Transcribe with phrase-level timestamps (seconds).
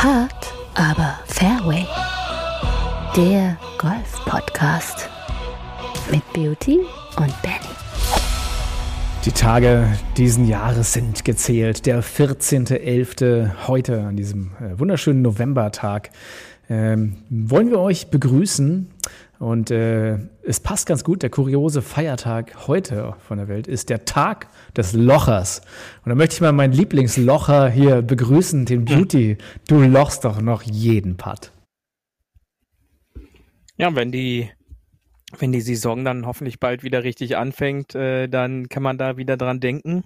[0.00, 1.84] Hard, aber Fairway.
[3.16, 5.10] Der Golf-Podcast
[6.08, 6.78] mit Beauty
[7.16, 7.74] und Benny.
[9.24, 11.84] Die Tage diesen Jahres sind gezählt.
[11.84, 13.66] Der 14.11.
[13.66, 16.10] heute an diesem äh, wunderschönen Novembertag
[16.70, 18.88] ähm, wollen wir euch begrüßen.
[19.38, 24.04] Und äh, es passt ganz gut, der kuriose Feiertag heute von der Welt ist der
[24.04, 25.60] Tag des Lochers.
[26.04, 29.38] Und da möchte ich mal meinen Lieblingslocher hier begrüßen, den Beauty.
[29.68, 31.52] Du lochst doch noch jeden Putt.
[33.76, 34.50] Ja, wenn die,
[35.38, 39.36] wenn die Saison dann hoffentlich bald wieder richtig anfängt, äh, dann kann man da wieder
[39.36, 40.02] dran denken.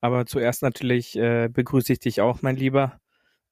[0.00, 3.00] Aber zuerst natürlich äh, begrüße ich dich auch, mein Lieber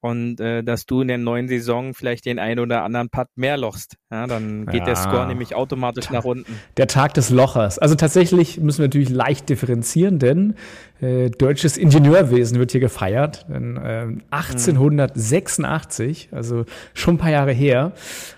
[0.07, 3.57] und äh, dass du in der neuen Saison vielleicht den einen oder anderen Putt mehr
[3.57, 3.97] lochst.
[4.11, 4.85] Ja, dann geht ja.
[4.85, 6.61] der Score nämlich automatisch nach unten.
[6.77, 7.79] Der Tag des Lochers.
[7.79, 10.55] Also tatsächlich müssen wir natürlich leicht differenzieren, denn
[11.01, 13.47] äh, deutsches Ingenieurwesen wird hier gefeiert.
[13.49, 16.65] Denn, äh, 1886, also
[16.95, 17.93] schon ein paar Jahre her,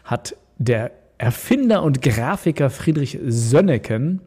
[0.04, 4.20] hat der Erfinder und Grafiker Friedrich Sönneken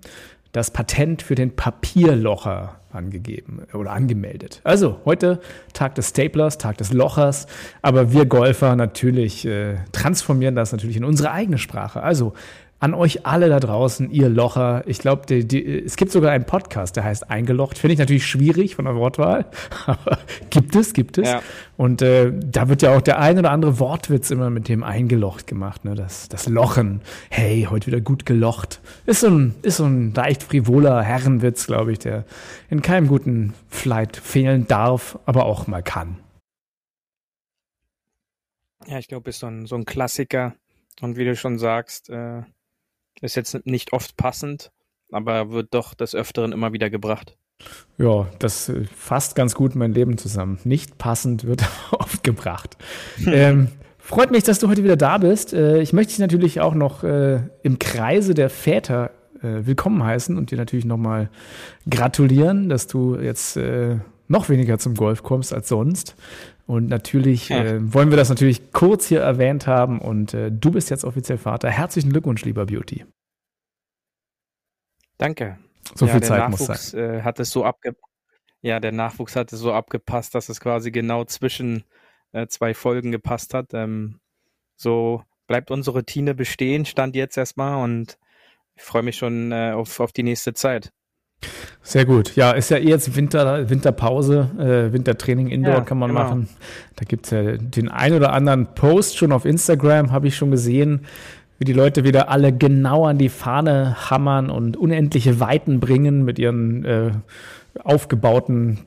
[0.52, 4.62] das Patent für den Papierlocher angegeben oder angemeldet.
[4.64, 5.40] Also heute
[5.74, 7.48] Tag des Staplers, Tag des Lochers,
[7.82, 12.04] aber wir Golfer natürlich äh, transformieren das natürlich in unsere eigene Sprache.
[12.04, 12.34] Also
[12.82, 14.82] an euch alle da draußen, ihr Locher.
[14.88, 17.78] Ich glaube, es gibt sogar einen Podcast, der heißt Eingelocht.
[17.78, 19.46] Finde ich natürlich schwierig von der Wortwahl,
[19.86, 20.18] aber
[20.50, 21.30] gibt es, gibt es.
[21.30, 21.44] Ja.
[21.78, 25.46] Und äh, da wird ja auch der ein oder andere Wortwitz immer mit dem Eingelocht
[25.46, 25.94] gemacht, ne?
[25.94, 27.02] Das, das Lochen.
[27.30, 28.82] Hey, heute wieder gut gelocht.
[29.06, 32.26] Ist so ein, ist so ein leicht frivoler Herrenwitz, glaube ich, der
[32.72, 36.18] in keinem guten Flight fehlen darf, aber auch mal kann.
[38.88, 40.56] Ja, ich glaube, ist so ein, so ein Klassiker.
[41.00, 42.42] Und wie du schon sagst, äh,
[43.22, 44.72] ist jetzt nicht oft passend,
[45.12, 47.38] aber wird doch des Öfteren immer wieder gebracht.
[47.98, 50.60] Ja, das äh, fasst ganz gut mein Leben zusammen.
[50.64, 52.78] Nicht passend wird oft gebracht.
[53.26, 55.54] ähm, freut mich, dass du heute wieder da bist.
[55.54, 59.12] Äh, ich möchte dich natürlich auch noch äh, im Kreise der Väter
[59.42, 61.30] äh, willkommen heißen und dir natürlich nochmal
[61.90, 66.16] gratulieren, dass du jetzt äh, noch weniger zum Golf kommst als sonst.
[66.72, 67.66] Und natürlich ja.
[67.66, 70.00] äh, wollen wir das natürlich kurz hier erwähnt haben.
[70.00, 71.70] Und äh, du bist jetzt offiziell Vater.
[71.70, 73.04] Herzlichen Glückwunsch, lieber Beauty.
[75.18, 75.60] Danke.
[75.96, 77.16] So ja, viel Zeit Nachwuchs, muss sein.
[77.18, 77.98] Äh, hat es so abge
[78.62, 81.84] ja, der Nachwuchs hat es so abgepasst, dass es quasi genau zwischen
[82.32, 83.74] äh, zwei Folgen gepasst hat.
[83.74, 84.22] Ähm,
[84.78, 88.18] so bleibt unsere Routine bestehen, stand jetzt erstmal und
[88.76, 90.94] ich freue mich schon äh, auf, auf die nächste Zeit.
[91.84, 92.36] Sehr gut.
[92.36, 96.24] Ja, ist ja eh jetzt Winter, Winterpause, äh, Wintertraining Indoor ja, kann man genau.
[96.24, 96.50] machen.
[96.96, 100.52] Da gibt es ja den ein oder anderen Post schon auf Instagram, habe ich schon
[100.52, 101.02] gesehen,
[101.58, 106.40] wie die Leute wieder alle genau an die Fahne hammern und unendliche Weiten bringen mit
[106.40, 107.12] ihren äh,
[107.84, 108.80] aufgebauten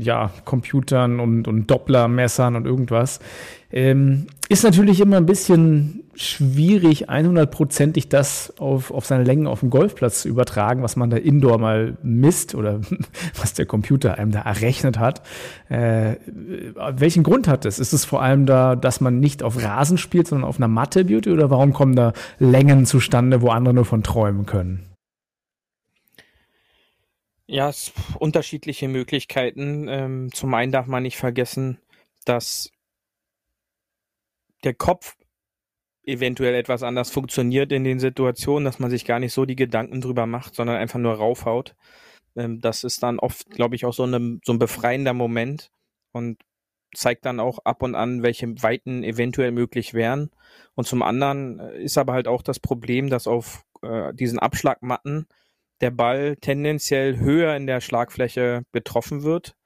[0.00, 3.20] ja, Computern und, und Dopplermessern und irgendwas.
[3.70, 9.70] Ähm, ist natürlich immer ein bisschen schwierig, 100%ig das auf, auf seine Längen auf dem
[9.70, 12.80] Golfplatz zu übertragen, was man da indoor mal misst oder
[13.40, 15.22] was der Computer einem da errechnet hat.
[15.68, 17.78] Äh, welchen Grund hat es?
[17.78, 21.04] Ist es vor allem da, dass man nicht auf Rasen spielt, sondern auf einer Matte
[21.04, 24.92] Beauty oder warum kommen da Längen zustande, wo andere nur von träumen können?
[27.46, 29.86] Ja, es unterschiedliche Möglichkeiten.
[29.88, 31.78] Ähm, zum einen darf man nicht vergessen,
[32.24, 32.70] dass
[34.64, 35.16] der Kopf
[36.04, 40.00] eventuell etwas anders funktioniert in den Situationen, dass man sich gar nicht so die Gedanken
[40.00, 41.74] drüber macht, sondern einfach nur raufhaut.
[42.36, 45.70] Ähm, das ist dann oft, glaube ich, auch so, eine, so ein befreiender Moment
[46.12, 46.38] und
[46.94, 50.30] zeigt dann auch ab und an, welche Weiten eventuell möglich wären.
[50.74, 55.26] Und zum anderen äh, ist aber halt auch das Problem, dass auf äh, diesen Abschlagmatten
[55.80, 59.56] der Ball tendenziell höher in der Schlagfläche getroffen wird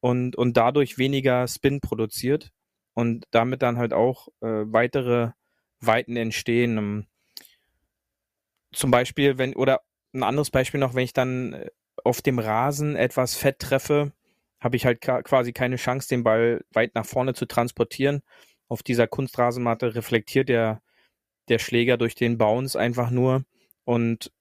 [0.00, 2.52] und, und dadurch weniger Spin produziert
[2.94, 5.30] und damit dann halt auch äh, weitere
[5.80, 6.78] Weiten entstehen.
[6.78, 7.06] Ähm,
[8.72, 9.82] zum Beispiel, wenn, oder
[10.14, 11.70] ein anderes Beispiel noch, wenn ich dann äh,
[12.04, 14.12] auf dem Rasen etwas Fett treffe,
[14.60, 18.22] habe ich halt quasi keine Chance, den Ball weit nach vorne zu transportieren.
[18.68, 20.82] Auf dieser Kunstrasenmatte reflektiert der,
[21.48, 23.44] der Schläger durch den Bounce einfach nur
[23.84, 24.32] und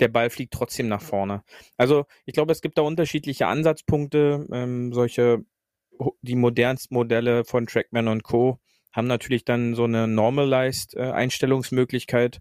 [0.00, 1.44] der Ball fliegt trotzdem nach vorne.
[1.76, 4.46] Also ich glaube, es gibt da unterschiedliche Ansatzpunkte.
[4.52, 5.44] Ähm, solche
[6.22, 8.58] die modernsten Modelle von Trackman und Co.
[8.94, 12.38] haben natürlich dann so eine Normalized äh, Einstellungsmöglichkeit.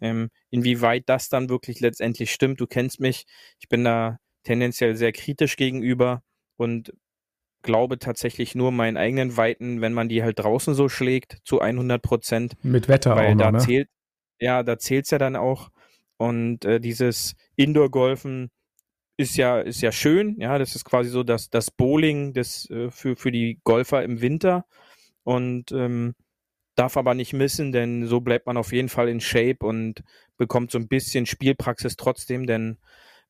[0.00, 3.26] Ähm, inwieweit das dann wirklich letztendlich stimmt, du kennst mich,
[3.58, 6.22] ich bin da tendenziell sehr kritisch gegenüber
[6.56, 6.94] und
[7.62, 12.00] glaube tatsächlich nur meinen eigenen Weiten, wenn man die halt draußen so schlägt, zu 100
[12.00, 12.56] Prozent.
[12.64, 13.66] Mit Wetter weil auch da noch, ne?
[13.66, 13.88] zählt,
[14.38, 15.70] ja, da zählt's ja dann auch.
[16.16, 18.50] Und äh, dieses Indoor-Golfen
[19.18, 20.36] ist ja, ist ja schön.
[20.38, 24.22] Ja, das ist quasi so das, das Bowling des, äh, für, für die Golfer im
[24.22, 24.64] Winter.
[25.30, 26.16] Und ähm,
[26.74, 30.02] darf aber nicht missen, denn so bleibt man auf jeden Fall in Shape und
[30.36, 32.78] bekommt so ein bisschen Spielpraxis trotzdem, denn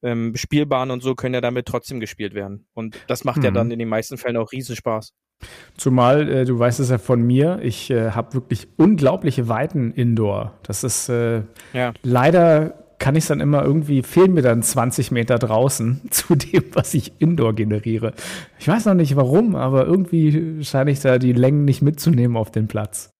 [0.02, 2.66] ähm, Spielbahnen und so können ja damit trotzdem gespielt werden.
[2.72, 3.44] Und das macht mhm.
[3.44, 5.12] ja dann in den meisten Fällen auch Riesenspaß.
[5.76, 10.58] Zumal, äh, du weißt es ja von mir, ich äh, habe wirklich unglaubliche Weiten indoor.
[10.62, 11.42] Das ist äh,
[11.74, 11.92] ja.
[12.02, 16.64] leider kann ich es dann immer irgendwie, fehlen mir dann 20 Meter draußen zu dem,
[16.74, 18.12] was ich indoor generiere.
[18.60, 22.52] Ich weiß noch nicht warum, aber irgendwie scheine ich da die Längen nicht mitzunehmen auf
[22.52, 23.10] den Platz.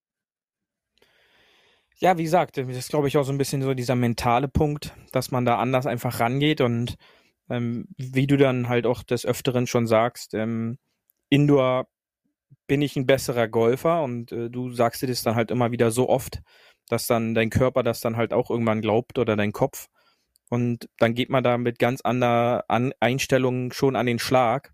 [1.97, 4.94] Ja, wie gesagt, das ist, glaube ich, auch so ein bisschen so dieser mentale Punkt,
[5.12, 6.94] dass man da anders einfach rangeht und
[7.50, 10.79] ähm, wie du dann halt auch des Öfteren schon sagst, ähm,
[11.31, 11.88] Indoor
[12.67, 15.91] bin ich ein besserer Golfer und äh, du sagst dir das dann halt immer wieder
[15.91, 16.41] so oft,
[16.90, 19.88] dass dann dein Körper das dann halt auch irgendwann glaubt oder dein Kopf.
[20.48, 24.72] Und dann geht man da mit ganz anderer an Einstellungen schon an den Schlag,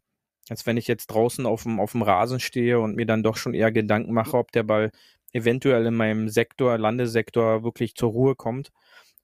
[0.49, 3.37] als wenn ich jetzt draußen auf dem, auf dem Rasen stehe und mir dann doch
[3.37, 4.91] schon eher Gedanken mache, ob der Ball
[5.33, 8.73] eventuell in meinem Sektor, Landessektor wirklich zur Ruhe kommt.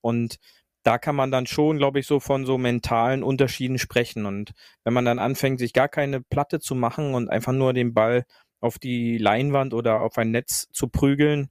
[0.02, 0.36] Und
[0.82, 4.26] da kann man dann schon, glaube ich, so von so mentalen Unterschieden sprechen.
[4.26, 4.52] Und
[4.84, 8.24] wenn man dann anfängt, sich gar keine Platte zu machen und einfach nur den Ball
[8.60, 11.50] auf die Leinwand oder auf ein Netz zu prügeln,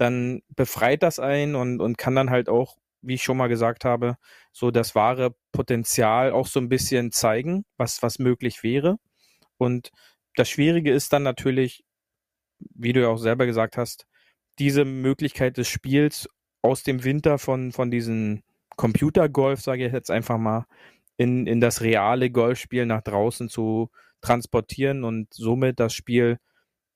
[0.00, 3.84] dann befreit das einen und, und kann dann halt auch, wie ich schon mal gesagt
[3.84, 4.16] habe,
[4.52, 8.96] so das wahre Potenzial auch so ein bisschen zeigen, was, was möglich wäre.
[9.58, 9.90] Und
[10.36, 11.84] das Schwierige ist dann natürlich,
[12.58, 14.06] wie du ja auch selber gesagt hast,
[14.58, 16.28] diese Möglichkeit des Spiels
[16.62, 18.42] aus dem Winter von, von diesen
[18.76, 20.66] Computergolf, sage ich jetzt einfach mal,
[21.18, 23.90] in, in das reale Golfspiel nach draußen zu
[24.22, 26.38] transportieren und somit das Spiel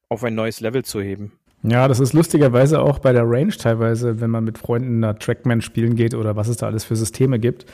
[0.09, 1.39] auf ein neues Level zu heben.
[1.67, 5.63] Ja, das ist lustigerweise auch bei der Range teilweise, wenn man mit Freunden da Trackman
[5.63, 7.65] spielen geht oder was es da alles für Systeme gibt,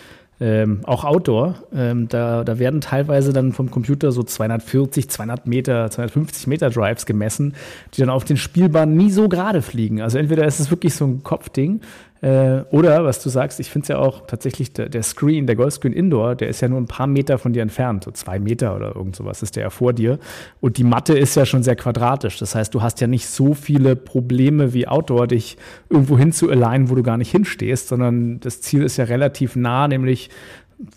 [0.40, 1.56] ähm, auch Outdoor.
[1.74, 7.04] Ähm, da, da werden teilweise dann vom Computer so 240, 200 Meter, 250 Meter Drives
[7.04, 7.54] gemessen,
[7.92, 10.00] die dann auf den Spielbahnen nie so gerade fliegen.
[10.00, 11.80] Also entweder ist es wirklich so ein Kopfding
[12.22, 15.56] äh, oder, was du sagst, ich finde es ja auch tatsächlich, der, der, Screen, der
[15.56, 18.76] Golfscreen Indoor, der ist ja nur ein paar Meter von dir entfernt, so zwei Meter
[18.76, 20.18] oder irgend sowas ist der ja vor dir.
[20.60, 22.38] Und die Matte ist ja schon sehr quadratisch.
[22.38, 25.56] Das heißt, du hast ja nicht so viele Probleme wie Outdoor, dich
[25.88, 29.56] irgendwo hin zu alignen, wo du gar nicht hinstehst, sondern das Ziel ist ja relativ
[29.56, 30.28] nah, nämlich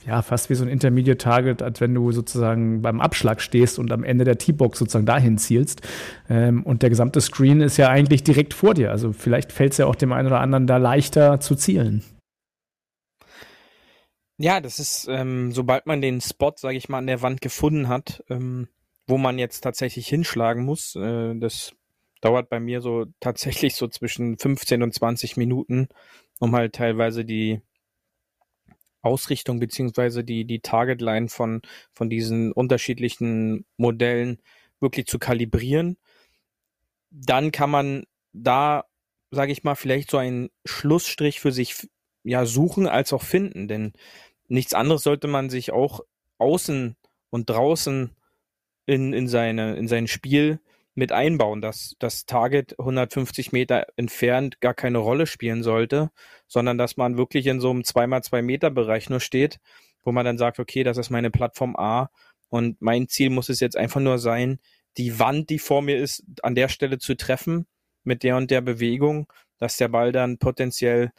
[0.05, 3.91] ja, fast wie so ein Intermediate Target, als wenn du sozusagen beim Abschlag stehst und
[3.91, 5.81] am Ende der T-Box sozusagen dahin zielst.
[6.29, 8.91] Ähm, und der gesamte Screen ist ja eigentlich direkt vor dir.
[8.91, 12.03] Also vielleicht fällt es ja auch dem einen oder anderen da leichter zu zielen.
[14.37, 17.87] Ja, das ist, ähm, sobald man den Spot, sage ich mal, an der Wand gefunden
[17.87, 18.67] hat, ähm,
[19.05, 21.73] wo man jetzt tatsächlich hinschlagen muss, äh, das
[22.21, 25.89] dauert bei mir so tatsächlich so zwischen 15 und 20 Minuten,
[26.39, 27.61] um halt teilweise die
[29.03, 31.61] Ausrichtung beziehungsweise die, die Targetline von,
[31.93, 34.39] von diesen unterschiedlichen Modellen
[34.79, 35.97] wirklich zu kalibrieren.
[37.11, 38.85] Dann kann man da,
[39.29, 41.87] sage ich mal, vielleicht so einen Schlussstrich für sich
[42.23, 43.93] ja suchen als auch finden, denn
[44.47, 46.01] nichts anderes sollte man sich auch
[46.37, 46.95] außen
[47.29, 48.15] und draußen
[48.85, 50.59] in, in, seine, in sein Spiel
[50.95, 56.11] mit einbauen, dass das Target 150 Meter entfernt gar keine Rolle spielen sollte,
[56.47, 59.59] sondern dass man wirklich in so einem 2x2 Meter Bereich nur steht,
[60.03, 62.09] wo man dann sagt, okay, das ist meine Plattform A
[62.49, 64.59] und mein Ziel muss es jetzt einfach nur sein,
[64.97, 67.65] die Wand, die vor mir ist, an der Stelle zu treffen
[68.03, 71.11] mit der und der Bewegung, dass der Ball dann potenziell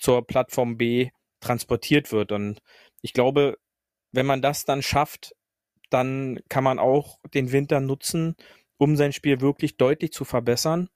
[0.00, 1.10] zur Plattform B
[1.40, 2.32] transportiert wird.
[2.32, 2.58] Und
[3.02, 3.56] ich glaube,
[4.10, 5.34] wenn man das dann schafft,
[5.90, 8.36] dann kann man auch den Winter nutzen,
[8.80, 10.88] um sein Spiel wirklich deutlich zu verbessern,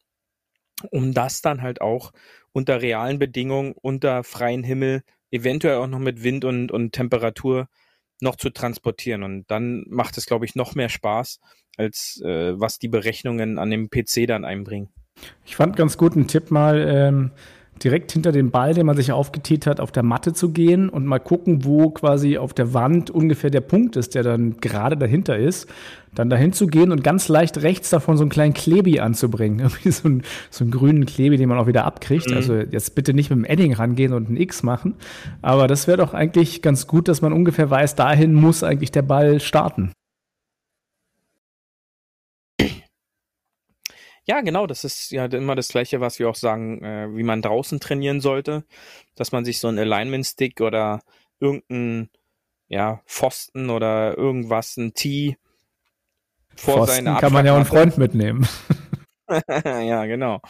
[0.90, 2.12] um das dann halt auch
[2.52, 7.68] unter realen Bedingungen, unter freiem Himmel, eventuell auch noch mit Wind und, und Temperatur
[8.20, 9.22] noch zu transportieren.
[9.22, 11.40] Und dann macht es, glaube ich, noch mehr Spaß,
[11.76, 14.88] als äh, was die Berechnungen an dem PC dann einbringen.
[15.44, 17.32] Ich fand ganz gut einen Tipp mal, ähm,
[17.82, 21.06] direkt hinter dem Ball, den man sich aufgetätigt hat, auf der Matte zu gehen und
[21.06, 25.36] mal gucken, wo quasi auf der Wand ungefähr der Punkt ist, der dann gerade dahinter
[25.36, 25.68] ist.
[26.14, 29.58] Dann dahin zu gehen und ganz leicht rechts davon so einen kleinen Klebi anzubringen.
[29.60, 32.30] Irgendwie so, einen, so einen grünen Klebi, den man auch wieder abkriegt.
[32.30, 32.36] Mhm.
[32.36, 34.94] Also jetzt bitte nicht mit dem Edding rangehen und ein X machen.
[35.42, 39.02] Aber das wäre doch eigentlich ganz gut, dass man ungefähr weiß, dahin muss eigentlich der
[39.02, 39.90] Ball starten.
[44.26, 47.42] Ja, genau, das ist ja immer das Gleiche, was wir auch sagen, äh, wie man
[47.42, 48.64] draußen trainieren sollte,
[49.16, 51.02] dass man sich so ein Alignment-Stick oder
[51.40, 52.08] irgendein
[52.68, 55.36] ja, Pfosten oder irgendwas, ein Tee
[56.56, 58.48] vor Pfosten seine kann man ja auch einen Freund mitnehmen.
[59.64, 60.40] ja, genau.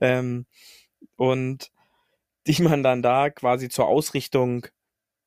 [0.00, 0.46] Ähm,
[1.16, 1.70] und
[2.46, 4.66] die man dann da quasi zur Ausrichtung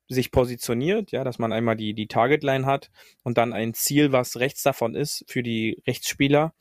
[0.08, 2.90] sich positioniert, ja, dass man einmal die, die Targetline hat
[3.24, 6.54] und dann ein Ziel, was rechts davon ist für die Rechtsspieler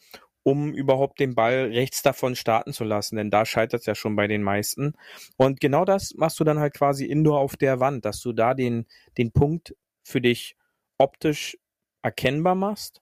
[0.46, 4.16] um überhaupt den Ball rechts davon starten zu lassen, denn da scheitert es ja schon
[4.16, 4.94] bei den meisten.
[5.38, 8.54] Und genau das machst du dann halt quasi indoor auf der Wand, dass du da
[8.54, 8.86] den,
[9.18, 10.56] den Punkt für dich
[11.00, 11.58] optisch
[12.04, 13.02] erkennbar machst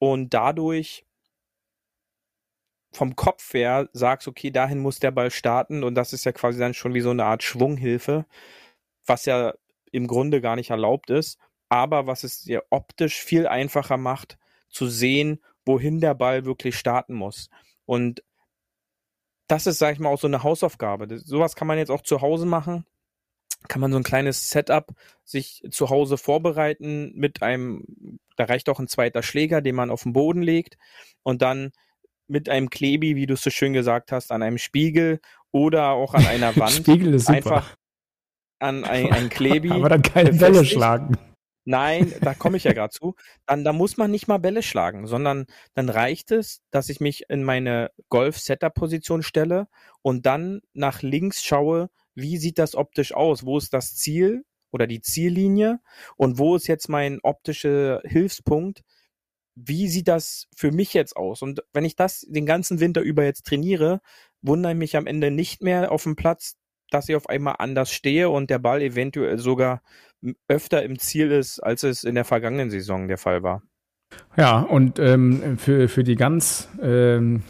[0.00, 1.06] und dadurch
[2.92, 6.58] vom Kopf her sagst, okay, dahin muss der Ball starten und das ist ja quasi
[6.58, 8.26] dann schon wie so eine Art Schwunghilfe,
[9.06, 9.54] was ja
[9.92, 11.38] im Grunde gar nicht erlaubt ist,
[11.68, 14.38] aber was es dir optisch viel einfacher macht,
[14.68, 17.50] zu sehen, wohin der Ball wirklich starten muss.
[17.86, 18.22] Und
[19.46, 21.06] das ist, sag ich mal, auch so eine Hausaufgabe.
[21.06, 22.86] Das, sowas kann man jetzt auch zu Hause machen.
[23.68, 28.78] Kann man so ein kleines Setup sich zu Hause vorbereiten mit einem, da reicht auch
[28.78, 30.78] ein zweiter Schläger, den man auf den Boden legt
[31.22, 31.72] und dann
[32.26, 36.14] mit einem Klebi, wie du es so schön gesagt hast, an einem Spiegel oder auch
[36.14, 36.72] an einer Wand.
[36.72, 37.36] Spiegel ist super.
[37.36, 37.76] Einfach
[38.60, 39.70] an ein, ein Klebi.
[39.72, 41.18] Aber dann keine Bälle schlagen.
[41.70, 43.14] Nein, da komme ich ja gerade zu.
[43.46, 47.30] Dann da muss man nicht mal Bälle schlagen, sondern dann reicht es, dass ich mich
[47.30, 49.68] in meine Golf-Setup-Position stelle
[50.02, 53.46] und dann nach links schaue, wie sieht das optisch aus?
[53.46, 55.78] Wo ist das Ziel oder die Ziellinie?
[56.16, 58.82] Und wo ist jetzt mein optischer Hilfspunkt?
[59.54, 61.40] Wie sieht das für mich jetzt aus?
[61.40, 64.00] Und wenn ich das den ganzen Winter über jetzt trainiere,
[64.42, 66.56] wundere ich mich am Ende nicht mehr auf dem Platz,
[66.90, 69.82] dass ich auf einmal anders stehe und der Ball eventuell sogar
[70.48, 73.62] öfter im Ziel ist, als es in der vergangenen Saison der Fall war.
[74.36, 77.42] Ja, und ähm, für, für die ganz, ähm,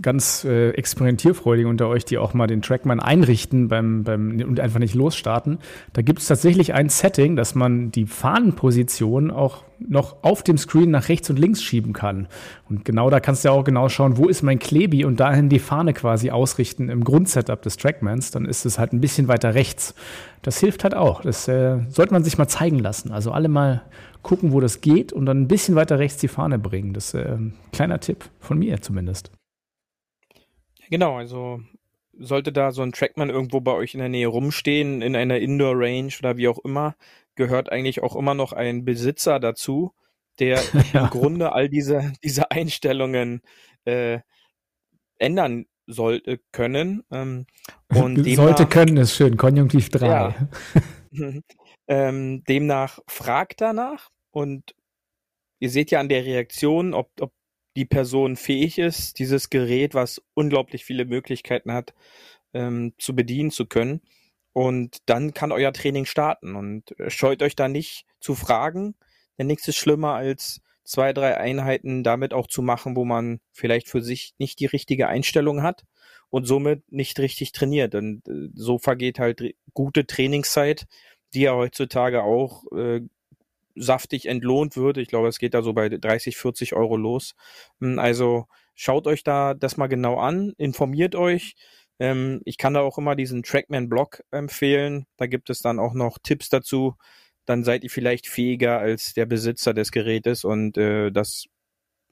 [0.00, 4.78] ganz äh, experimentierfreudigen unter euch, die auch mal den Trackman einrichten beim, beim, und einfach
[4.78, 5.58] nicht losstarten,
[5.92, 10.90] da gibt es tatsächlich ein Setting, dass man die Fahnenposition auch noch auf dem Screen
[10.90, 12.28] nach rechts und links schieben kann.
[12.70, 15.48] Und genau da kannst du ja auch genau schauen, wo ist mein Klebi und dahin
[15.48, 18.30] die Fahne quasi ausrichten im Grundsetup des Trackmans.
[18.30, 19.94] Dann ist es halt ein bisschen weiter rechts.
[20.42, 21.22] Das hilft halt auch.
[21.22, 23.12] Das äh, sollte man sich mal zeigen lassen.
[23.12, 23.82] Also alle mal
[24.22, 26.94] gucken, wo das geht und dann ein bisschen weiter rechts die Fahne bringen.
[26.94, 29.32] Das ist äh, ein kleiner Tipp von mir zumindest.
[30.90, 31.60] Genau, also
[32.18, 35.74] sollte da so ein Trackman irgendwo bei euch in der Nähe rumstehen, in einer Indoor
[35.76, 36.94] Range oder wie auch immer,
[37.34, 39.92] gehört eigentlich auch immer noch ein Besitzer dazu,
[40.38, 40.60] der
[40.92, 41.04] ja.
[41.04, 43.42] im Grunde all diese, diese Einstellungen
[43.84, 44.20] äh,
[45.18, 47.02] ändern sollte können.
[47.10, 47.46] Ähm,
[47.88, 50.06] und sollte können ist schön, Konjunktiv 3.
[50.06, 50.48] Ja.
[51.88, 54.74] ähm, demnach fragt danach und
[55.58, 57.32] ihr seht ja an der Reaktion, ob, ob
[57.76, 61.94] die Person fähig ist, dieses Gerät, was unglaublich viele Möglichkeiten hat,
[62.52, 64.02] ähm, zu bedienen zu können.
[64.52, 68.94] Und dann kann euer Training starten und äh, scheut euch da nicht zu fragen,
[69.38, 73.88] denn nichts ist schlimmer als zwei, drei Einheiten damit auch zu machen, wo man vielleicht
[73.88, 75.84] für sich nicht die richtige Einstellung hat
[76.28, 77.94] und somit nicht richtig trainiert.
[77.94, 80.86] Und äh, so vergeht halt gute Trainingszeit,
[81.34, 83.00] die ja heutzutage auch äh,
[83.74, 84.98] saftig entlohnt wird.
[84.98, 87.34] Ich glaube, es geht da so bei 30, 40 Euro los.
[87.80, 91.54] Hm, also schaut euch da das mal genau an, informiert euch.
[91.98, 95.06] Ähm, ich kann da auch immer diesen Trackman-Blog empfehlen.
[95.16, 96.96] Da gibt es dann auch noch Tipps dazu.
[97.46, 101.44] Dann seid ihr vielleicht fähiger als der Besitzer des Gerätes und äh, das,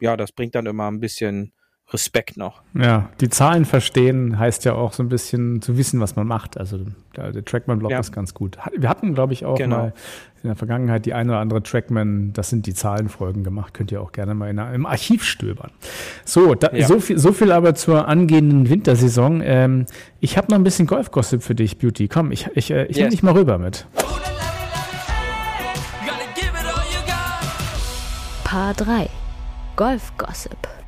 [0.01, 1.53] ja, das bringt dann immer ein bisschen
[1.93, 2.63] Respekt noch.
[2.75, 6.57] Ja, die Zahlen verstehen heißt ja auch so ein bisschen zu wissen, was man macht.
[6.57, 6.79] Also
[7.17, 7.99] der, der Trackman-Blog ja.
[7.99, 8.59] ist ganz gut.
[8.77, 9.77] Wir hatten, glaube ich, auch genau.
[9.77, 9.93] mal
[10.43, 13.75] in der Vergangenheit die eine oder andere Trackman, das sind die Zahlenfolgen gemacht.
[13.75, 15.71] Könnt ihr auch gerne mal in, im Archiv stöbern.
[16.25, 16.87] So, da, ja.
[16.87, 19.43] so, viel, so viel aber zur angehenden Wintersaison.
[19.45, 19.87] Ähm,
[20.21, 22.09] ich habe noch ein bisschen Golf-Gossip für dich, Beauty.
[22.09, 22.97] Komm, ich, ich, äh, ich yes.
[22.99, 23.87] nehme dich mal rüber mit.
[28.45, 29.09] Paar 3
[29.77, 30.80] Golf-Gossip.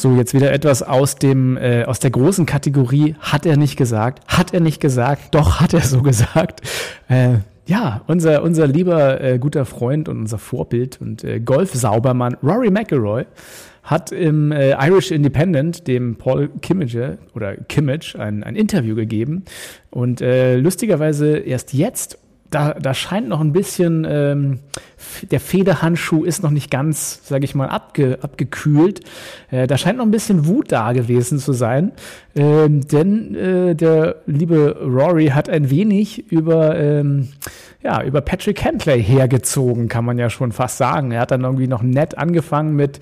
[0.00, 4.22] So, jetzt wieder etwas aus dem, äh, aus der großen Kategorie, hat er nicht gesagt,
[4.28, 6.60] hat er nicht gesagt, doch hat er so gesagt.
[7.08, 12.70] Äh, ja, unser, unser lieber äh, guter Freund und unser Vorbild und äh, Golfsaubermann Rory
[12.70, 13.24] McIlroy
[13.82, 19.46] hat im äh, Irish Independent dem Paul Kimmage oder Kimmage ein, ein Interview gegeben
[19.90, 24.60] und äh, lustigerweise erst jetzt da, da scheint noch ein bisschen, ähm,
[25.30, 29.00] der Federhandschuh ist noch nicht ganz, sage ich mal, abge, abgekühlt.
[29.50, 31.92] Äh, da scheint noch ein bisschen Wut da gewesen zu sein.
[32.34, 37.28] Ähm, denn äh, der liebe Rory hat ein wenig über, ähm,
[37.82, 41.10] ja, über Patrick Hentley hergezogen, kann man ja schon fast sagen.
[41.10, 43.00] Er hat dann irgendwie noch nett angefangen mit,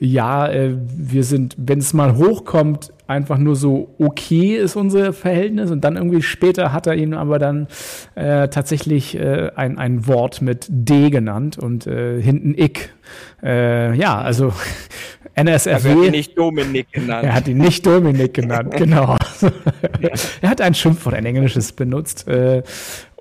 [0.00, 5.70] ja, äh, wir sind, wenn es mal hochkommt, einfach nur so okay ist unser Verhältnis
[5.70, 7.66] und dann irgendwie später hat er ihn aber dann
[8.14, 12.94] äh, tatsächlich äh, ein, ein Wort mit D genannt und äh, hinten Ick.
[13.42, 14.52] Äh, ja, also
[15.34, 15.72] NSFW.
[15.72, 17.24] Also er hat ihn nicht Dominik genannt.
[17.24, 19.16] Er hat ihn nicht Dominik genannt, genau.
[20.42, 22.26] er hat ein Schimpfwort, ein englisches benutzt.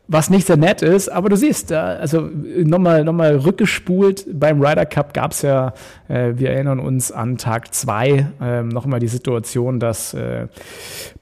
[0.10, 2.30] Was nicht sehr nett ist, aber du siehst, also
[2.64, 5.74] nochmal noch mal rückgespult, beim Ryder Cup gab es ja,
[6.08, 10.48] äh, wir erinnern uns an Tag zwei äh, nochmal die Situation, dass äh,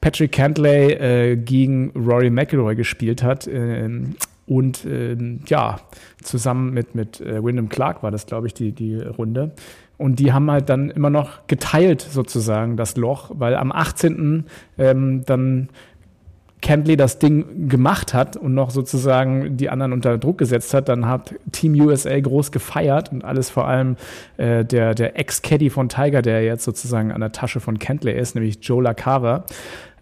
[0.01, 3.89] Patrick Cantley äh, gegen Rory McIlroy gespielt hat äh,
[4.47, 5.77] und äh, ja,
[6.21, 9.51] zusammen mit, mit äh, Wyndham Clark war das, glaube ich, die, die Runde.
[9.97, 14.45] Und die haben halt dann immer noch geteilt sozusagen das Loch, weil am 18.
[14.77, 15.69] Ähm, dann
[16.61, 21.07] Kentley das Ding gemacht hat und noch sozusagen die anderen unter Druck gesetzt hat, dann
[21.07, 23.97] hat Team USA groß gefeiert und alles vor allem
[24.37, 28.35] äh, der, der Ex-Caddy von Tiger, der jetzt sozusagen an der Tasche von Kentley ist,
[28.35, 29.45] nämlich Joe LaCava,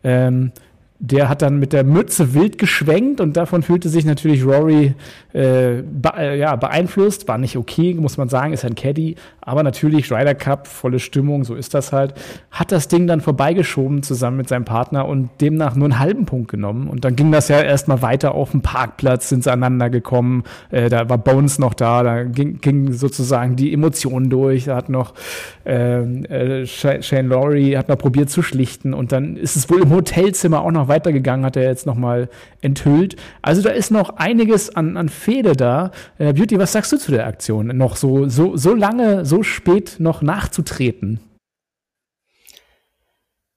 [0.04, 0.52] ähm,
[1.00, 4.94] der hat dann mit der Mütze wild geschwenkt und davon fühlte sich natürlich Rory
[5.34, 7.28] äh, be äh, ja, beeinflusst.
[7.28, 9.16] War nicht okay, muss man sagen, ist ein Caddy.
[9.42, 12.14] Aber natürlich Ryder Cup, volle Stimmung, so ist das halt.
[12.52, 16.50] Hat das Ding dann vorbeigeschoben zusammen mit seinem Partner und demnach nur einen halben Punkt
[16.50, 16.88] genommen.
[16.88, 20.44] Und dann ging das ja erstmal weiter auf dem Parkplatz, sind sie aneinander gekommen.
[20.72, 24.66] Äh, da war Bones noch da, da ging, ging sozusagen die Emotionen durch.
[24.66, 25.14] Da hat noch
[25.66, 29.92] ähm, äh, Shane Laurie hat noch probiert zu schlichten und dann ist es wohl im
[29.92, 32.30] Hotelzimmer auch noch weitergegangen, hat er jetzt nochmal
[32.62, 33.16] enthüllt.
[33.42, 35.92] Also da ist noch einiges an, an Fehde da.
[36.18, 37.68] Äh, Beauty, was sagst du zu der Aktion?
[37.78, 41.20] Noch so, so, so lange, so spät noch nachzutreten?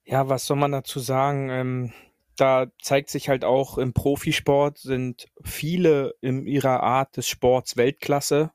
[0.04, 1.50] Ja, was soll man dazu sagen?
[1.50, 1.92] Ähm,
[2.36, 8.52] da zeigt sich halt auch im Profisport sind viele in ihrer Art des Sports Weltklasse,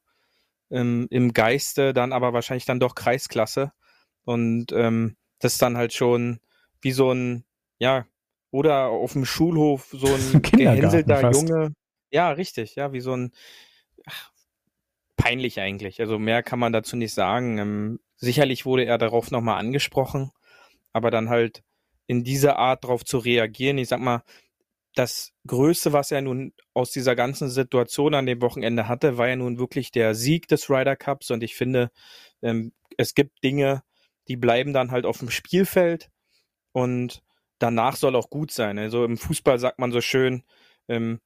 [0.70, 3.74] ähm, im Geiste dann aber wahrscheinlich dann doch Kreisklasse.
[4.24, 6.40] Und ähm, das ist dann halt schon
[6.82, 7.44] wie so ein,
[7.80, 8.06] ja,
[8.52, 11.74] oder auf dem Schulhof so ein gehänselter Junge.
[12.12, 13.32] Ja, richtig, ja, wie so ein
[14.06, 14.32] ach,
[15.16, 16.00] peinlich eigentlich.
[16.00, 17.58] Also mehr kann man dazu nicht sagen.
[17.58, 20.32] Ähm, sicherlich wurde er darauf nochmal angesprochen,
[20.94, 21.64] aber dann halt
[22.08, 24.24] in dieser Art darauf zu reagieren, ich sag mal,
[24.94, 29.38] das Größte, was er nun aus dieser ganzen Situation an dem Wochenende hatte, war ja
[29.38, 31.32] nun wirklich der Sieg des Ryder Cups.
[31.32, 31.92] Und ich finde,
[32.42, 33.84] ähm, es gibt Dinge,
[34.28, 36.10] die bleiben dann halt auf dem Spielfeld.
[36.74, 37.24] Und
[37.62, 38.80] danach soll auch gut sein.
[38.80, 40.44] Also im Fußball sagt man so schön,
[40.88, 41.20] ähm,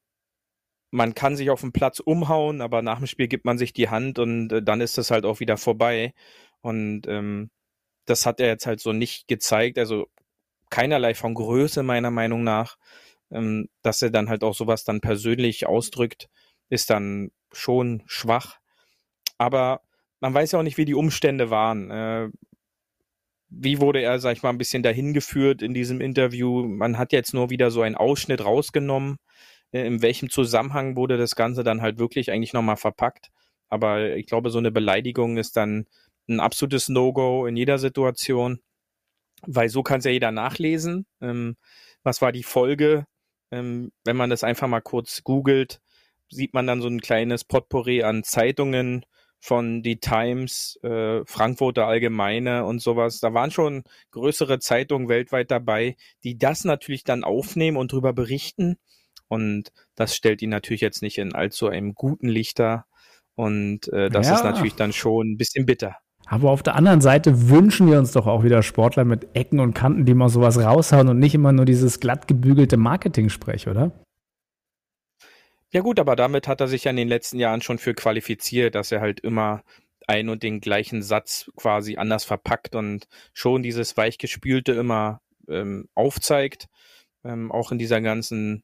[0.92, 3.90] man kann sich auf dem Platz umhauen, aber nach dem Spiel gibt man sich die
[3.90, 6.14] Hand und äh, dann ist das halt auch wieder vorbei.
[6.62, 7.52] Und ähm,
[8.06, 9.78] das hat er jetzt halt so nicht gezeigt.
[9.78, 10.08] Also
[10.70, 12.78] keinerlei von Größe meiner Meinung nach.
[13.32, 16.30] Ähm, dass er dann halt auch sowas dann persönlich ausdrückt,
[16.70, 18.60] ist dann schon schwach.
[19.38, 19.82] Aber
[20.20, 21.90] man weiß ja auch nicht, wie die Umstände waren.
[21.92, 22.30] Äh,
[23.58, 26.68] wie wurde er, sag ich mal, ein bisschen dahin geführt in diesem Interview?
[26.68, 29.18] Man hat jetzt nur wieder so einen Ausschnitt rausgenommen.
[29.72, 33.32] Äh, in welchem Zusammenhang wurde das Ganze dann halt wirklich eigentlich nochmal verpackt?
[33.70, 35.86] Aber ich glaube, so eine Beleidigung ist dann
[36.28, 38.60] ein absolutes No-Go in jeder Situation,
[39.48, 41.06] weil so kann es ja jeder nachlesen.
[41.22, 41.56] Ähm,
[42.04, 43.06] was war die Folge?
[43.52, 45.82] Ähm, wenn man das einfach mal kurz googelt,
[46.30, 49.06] sieht man dann so ein kleines Potpourri an Zeitungen,
[49.46, 53.20] von die Times, äh, Frankfurter Allgemeine und sowas.
[53.20, 58.78] Da waren schon größere Zeitungen weltweit dabei, die das natürlich dann aufnehmen und darüber berichten.
[59.28, 62.88] Und das stellt ihn natürlich jetzt nicht in allzu einem guten Licht dar.
[63.36, 64.36] Und äh, das ja.
[64.36, 65.98] ist natürlich dann schon ein bisschen bitter.
[66.26, 69.76] Aber auf der anderen Seite wünschen wir uns doch auch wieder Sportler mit Ecken und
[69.76, 73.92] Kanten, die mal sowas raushauen und nicht immer nur dieses glatt gebügelte Marketing-Sprech, oder?
[75.72, 78.76] Ja gut, aber damit hat er sich ja in den letzten Jahren schon für qualifiziert,
[78.76, 79.64] dass er halt immer
[80.08, 86.68] ein und den gleichen Satz quasi anders verpackt und schon dieses weichgespülte immer ähm, aufzeigt.
[87.24, 88.64] Ähm, auch in dieser ganzen,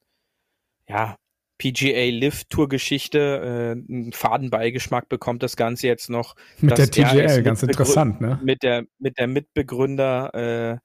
[0.87, 1.17] ja,
[1.57, 6.35] PGA Live Tour Geschichte äh, einen Fadenbeigeschmack bekommt das Ganze jetzt noch.
[6.59, 8.39] Mit der TGL, ganz interessant, ne?
[8.43, 10.77] Mit der, mit der Mitbegründer äh,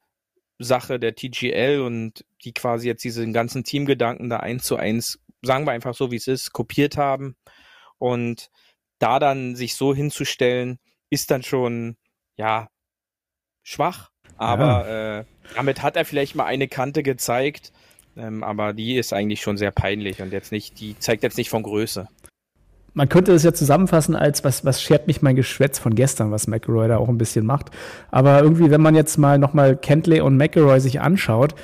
[0.59, 5.67] Sache der TGL und die quasi jetzt diesen ganzen Teamgedanken da eins zu eins sagen
[5.67, 7.37] wir einfach so, wie es ist, kopiert haben.
[7.99, 8.51] Und
[8.99, 10.79] da dann sich so hinzustellen,
[11.11, 11.97] ist dann schon,
[12.37, 12.69] ja,
[13.63, 14.11] schwach.
[14.37, 15.19] Aber ja.
[15.21, 17.73] äh, damit hat er vielleicht mal eine Kante gezeigt.
[18.17, 21.51] Ähm, aber die ist eigentlich schon sehr peinlich und jetzt nicht, die zeigt jetzt nicht
[21.51, 22.09] von Größe.
[22.95, 26.47] Man könnte es ja zusammenfassen als, was, was schert mich mein Geschwätz von gestern, was
[26.47, 27.71] McElroy da auch ein bisschen macht.
[28.11, 31.55] Aber irgendwie, wenn man jetzt mal nochmal Kentley und McElroy sich anschaut,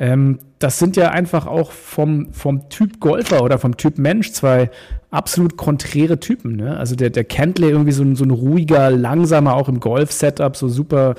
[0.00, 4.70] ähm, das sind ja einfach auch vom, vom Typ Golfer oder vom Typ Mensch zwei
[5.10, 6.56] absolut konträre Typen.
[6.56, 6.78] Ne?
[6.78, 10.68] Also der, der Kentley irgendwie so ein, so ein ruhiger, langsamer, auch im Golf-Setup, so
[10.68, 11.16] super,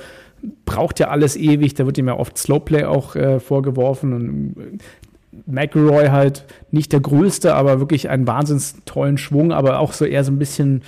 [0.64, 1.74] braucht ja alles ewig.
[1.74, 4.12] Da wird ihm ja oft Slowplay auch äh, vorgeworfen.
[4.12, 9.92] Und äh, McElroy halt nicht der größte, aber wirklich einen wahnsinns tollen Schwung, aber auch
[9.92, 10.82] so eher so ein bisschen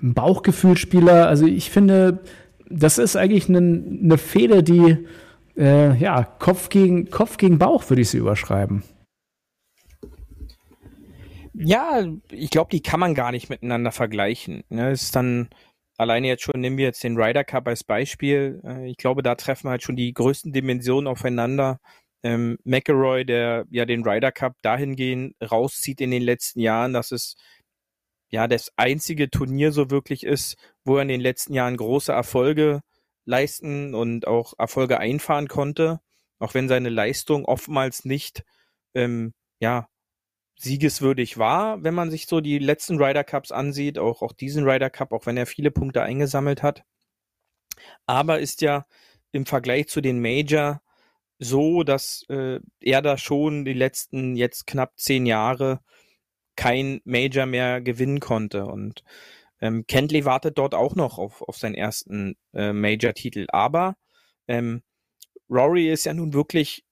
[0.00, 1.26] ein Bauchgefühlspieler.
[1.26, 2.20] Also ich finde,
[2.70, 4.98] das ist eigentlich eine, eine Fehde, die
[5.56, 8.82] äh, ja, Kopf gegen, Kopf gegen Bauch würde ich sie überschreiben.
[11.54, 14.64] Ja, ich glaube, die kann man gar nicht miteinander vergleichen.
[14.70, 14.90] Ne?
[14.90, 15.50] Ist dann
[15.98, 18.60] alleine jetzt schon, nehmen wir jetzt den Ryder Cup als Beispiel.
[18.64, 21.78] Äh, ich glaube, da treffen halt schon die größten Dimensionen aufeinander.
[22.22, 27.34] Ähm, McElroy, der ja den Ryder Cup dahingehend rauszieht in den letzten Jahren, dass es
[28.30, 32.80] ja das einzige Turnier so wirklich ist, wo er in den letzten Jahren große Erfolge
[33.24, 36.00] leisten und auch Erfolge einfahren konnte,
[36.38, 38.44] auch wenn seine Leistung oftmals nicht
[38.94, 39.88] ähm, ja
[40.56, 44.90] siegeswürdig war, wenn man sich so die letzten Ryder Cups ansieht, auch, auch diesen Ryder
[44.90, 46.84] Cup, auch wenn er viele Punkte eingesammelt hat.
[48.06, 48.86] Aber ist ja
[49.32, 50.82] im Vergleich zu den Major
[51.38, 55.80] so, dass äh, er da schon die letzten jetzt knapp zehn Jahre
[56.54, 58.66] kein Major mehr gewinnen konnte.
[58.66, 59.02] Und
[59.62, 63.46] ähm, Kentley wartet dort auch noch auf, auf seinen ersten äh, Major-Titel.
[63.48, 63.94] Aber
[64.48, 64.82] ähm,
[65.48, 66.84] Rory ist ja nun wirklich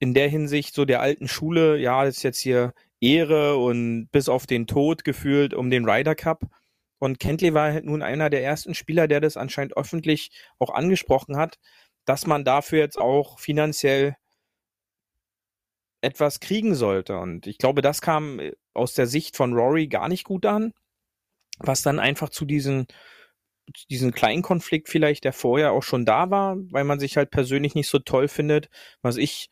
[0.00, 4.46] in der Hinsicht so der alten Schule, ja, ist jetzt hier Ehre und bis auf
[4.46, 6.42] den Tod gefühlt um den Ryder Cup.
[6.98, 11.36] Und Kentley war halt nun einer der ersten Spieler, der das anscheinend öffentlich auch angesprochen
[11.36, 11.58] hat,
[12.04, 14.16] dass man dafür jetzt auch finanziell
[16.00, 17.16] etwas kriegen sollte.
[17.18, 20.72] Und ich glaube, das kam äh, aus der Sicht von Rory gar nicht gut an,
[21.62, 22.86] was dann einfach zu diesen
[23.90, 27.74] diesen kleinen Konflikt vielleicht, der vorher auch schon da war, weil man sich halt persönlich
[27.74, 28.68] nicht so toll findet,
[29.02, 29.50] was ich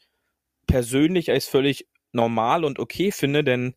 [0.67, 3.75] persönlich als völlig normal und okay finde, denn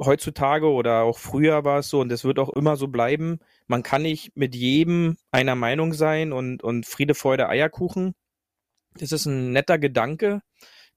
[0.00, 3.82] heutzutage oder auch früher war es so und es wird auch immer so bleiben, man
[3.82, 8.14] kann nicht mit jedem einer Meinung sein und, und Friede, Freude, Eierkuchen.
[8.98, 10.42] Das ist ein netter Gedanke,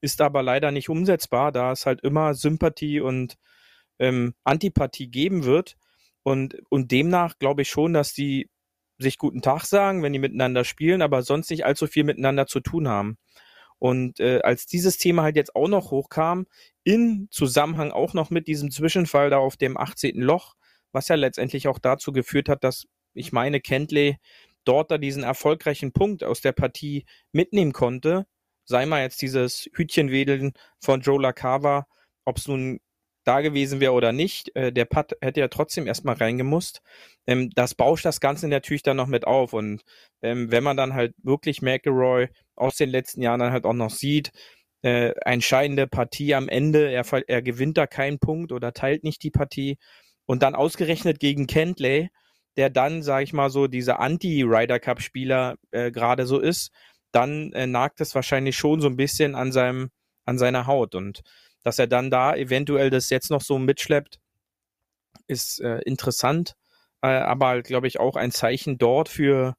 [0.00, 3.36] ist aber leider nicht umsetzbar, da es halt immer Sympathie und
[3.98, 5.76] ähm, Antipathie geben wird.
[6.24, 8.50] Und, und demnach glaube ich schon, dass die
[8.98, 12.60] sich guten Tag sagen, wenn die miteinander spielen, aber sonst nicht allzu viel miteinander zu
[12.60, 13.18] tun haben.
[13.78, 16.46] Und äh, als dieses Thema halt jetzt auch noch hochkam,
[16.84, 20.16] in Zusammenhang auch noch mit diesem Zwischenfall da auf dem 18.
[20.20, 20.54] Loch,
[20.92, 24.16] was ja letztendlich auch dazu geführt hat, dass ich meine, Kentley
[24.64, 28.26] dort da diesen erfolgreichen Punkt aus der Partie mitnehmen konnte,
[28.64, 31.86] sei mal jetzt dieses Hütchenwedeln von Joe LaCava,
[32.24, 32.80] ob es nun
[33.24, 36.82] da gewesen wäre oder nicht, äh, der Putt hätte ja trotzdem erstmal reingemusst.
[37.26, 39.52] Ähm, das bauscht das Ganze natürlich dann noch mit auf.
[39.52, 39.82] Und
[40.22, 43.90] ähm, wenn man dann halt wirklich McElroy aus den letzten Jahren dann halt auch noch
[43.90, 44.30] sieht,
[44.82, 49.30] äh, entscheidende Partie am Ende, er, er gewinnt da keinen Punkt oder teilt nicht die
[49.30, 49.78] Partie
[50.26, 52.10] und dann ausgerechnet gegen Kentley,
[52.56, 56.70] der dann, sage ich mal so, dieser Anti-Ryder Cup-Spieler äh, gerade so ist,
[57.12, 59.90] dann äh, nagt es wahrscheinlich schon so ein bisschen an seinem,
[60.24, 60.94] an seiner Haut.
[60.94, 61.22] Und
[61.64, 64.20] dass er dann da eventuell das jetzt noch so mitschleppt,
[65.26, 66.54] ist äh, interessant,
[67.02, 69.54] äh, aber glaube ich auch ein Zeichen dort für,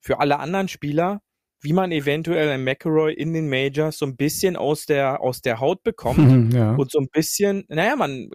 [0.00, 1.20] für alle anderen Spieler,
[1.60, 5.60] wie man eventuell ein McElroy in den Majors so ein bisschen aus der, aus der
[5.60, 6.74] Haut bekommt ja.
[6.74, 8.30] und so ein bisschen, naja, man,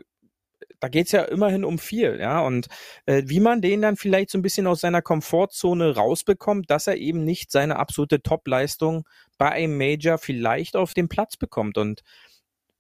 [0.80, 2.68] da geht's ja immerhin um viel, ja, und
[3.08, 6.98] äh, wie man den dann vielleicht so ein bisschen aus seiner Komfortzone rausbekommt, dass er
[6.98, 9.08] eben nicht seine absolute Topleistung
[9.40, 12.02] bei einem Major vielleicht auf den Platz bekommt und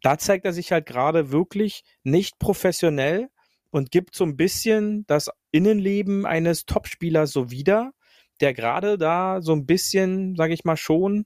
[0.05, 3.29] da zeigt er sich halt gerade wirklich nicht professionell
[3.71, 7.91] und gibt so ein bisschen das Innenleben eines Topspielers so wieder,
[8.39, 11.25] der gerade da so ein bisschen, sage ich mal schon,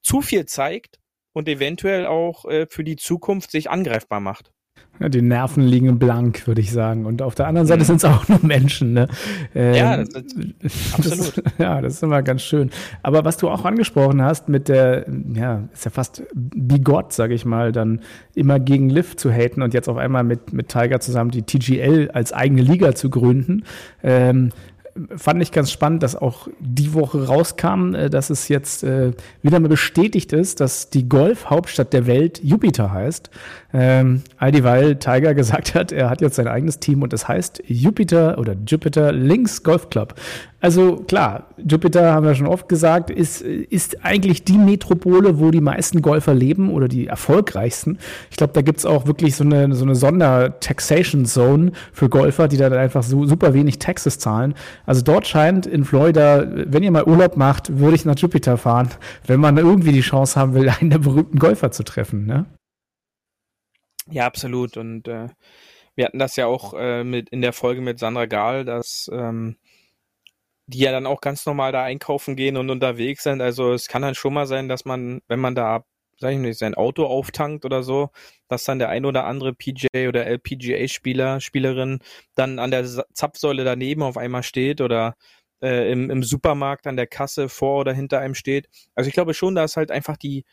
[0.00, 1.00] zu viel zeigt
[1.34, 4.53] und eventuell auch äh, für die Zukunft sich angreifbar macht.
[5.00, 7.04] Die Nerven liegen blank, würde ich sagen.
[7.04, 7.86] Und auf der anderen Seite mhm.
[7.86, 8.92] sind es auch nur Menschen.
[8.92, 9.08] Ne?
[9.54, 11.36] Ähm, ja, das, ist, absolut.
[11.44, 12.70] Das, ja, das ist immer ganz schön.
[13.02, 17.44] Aber was du auch angesprochen hast mit der, ja, ist ja fast bigott, sage ich
[17.44, 18.00] mal, dann
[18.34, 22.10] immer gegen Liv zu haten und jetzt auf einmal mit, mit Tiger zusammen die TGL
[22.12, 23.64] als eigene Liga zu gründen.
[24.02, 24.50] Ähm,
[25.16, 29.58] fand ich ganz spannend, dass auch die Woche rauskam, äh, dass es jetzt äh, wieder
[29.58, 33.30] mal bestätigt ist, dass die Golf-Hauptstadt der Welt Jupiter heißt.
[33.72, 37.62] Ähm, all dieweil Tiger gesagt hat, er hat jetzt sein eigenes Team und es heißt
[37.66, 40.14] Jupiter oder Jupiter Links Golf Club.
[40.64, 45.60] Also klar, Jupiter haben wir schon oft gesagt, ist, ist eigentlich die Metropole, wo die
[45.60, 47.98] meisten Golfer leben oder die erfolgreichsten.
[48.30, 52.70] Ich glaube, da gibt's auch wirklich so eine, so eine Sonder-Taxation-Zone für Golfer, die da
[52.70, 54.54] einfach so super wenig Taxes zahlen.
[54.86, 58.88] Also dort scheint in Florida, wenn ihr mal Urlaub macht, würde ich nach Jupiter fahren,
[59.26, 62.24] wenn man irgendwie die Chance haben will, einen der berühmten Golfer zu treffen.
[62.24, 62.46] Ne?
[64.10, 64.78] Ja, absolut.
[64.78, 65.28] Und äh,
[65.94, 69.56] wir hatten das ja auch äh, mit in der Folge mit Sandra Gahl, dass ähm,
[70.66, 73.40] die ja dann auch ganz normal da einkaufen gehen und unterwegs sind.
[73.40, 75.84] Also es kann dann schon mal sein, dass man, wenn man da,
[76.18, 78.10] sag ich nicht, sein Auto auftankt oder so,
[78.48, 82.00] dass dann der ein oder andere PJ oder LPGA-Spieler, Spielerin
[82.34, 85.16] dann an der Zapfsäule daneben auf einmal steht oder
[85.62, 88.68] äh, im, im Supermarkt an der Kasse vor oder hinter einem steht.
[88.94, 90.44] Also ich glaube schon, da ist halt einfach die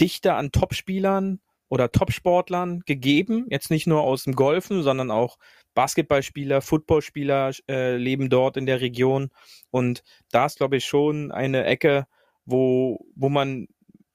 [0.00, 3.46] Dichte an Topspielern oder Topsportlern gegeben.
[3.50, 5.38] Jetzt nicht nur aus dem Golfen, sondern auch
[5.74, 9.30] Basketballspieler, Footballspieler äh, leben dort in der Region.
[9.70, 12.06] Und da ist, glaube ich, schon eine Ecke,
[12.44, 13.66] wo, wo man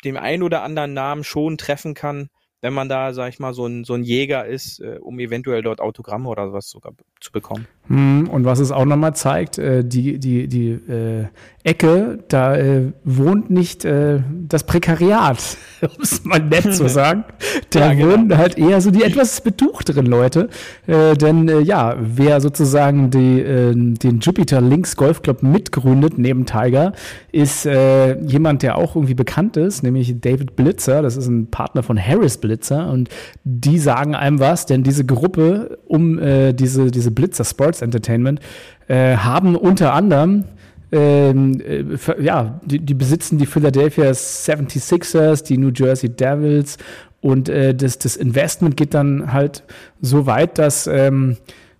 [0.05, 2.29] dem einen oder anderen Namen schon treffen kann,
[2.61, 5.61] wenn man da, sag ich mal, so ein, so ein Jäger ist, äh, um eventuell
[5.61, 7.67] dort Autogramme oder sowas sogar zu bekommen.
[7.89, 11.25] Hm, und was es auch nochmal zeigt, äh, die, die, die äh,
[11.63, 17.25] Ecke, da äh, wohnt nicht äh, das Prekariat, um es mal nett zu sagen.
[17.71, 18.11] Da ja, genau.
[18.13, 20.49] wohnen halt eher so die etwas betuchteren Leute.
[20.87, 26.45] Äh, denn äh, ja, wer sozusagen die, äh, den Jupiter Links Golf Club mitgründet, neben
[26.45, 26.93] Tiger,
[27.31, 31.01] ist äh, jemand, der auch irgendwie bekannt ist, nämlich David Blitzer.
[31.01, 32.89] Das ist ein Partner von Harris Blitzer.
[32.89, 33.09] Und
[33.43, 38.39] die sagen einem was, denn diese Gruppe um äh, diese, diese Blitzer Sports Sports Entertainment,
[38.87, 40.45] äh, haben unter anderem
[40.91, 41.83] ähm, äh,
[42.21, 46.77] ja, die, die, besitzen die Philadelphia 76ers, die New Jersey Devils
[47.21, 49.63] und äh, das, das Investment geht dann halt
[50.01, 51.37] so weit, dass ähm,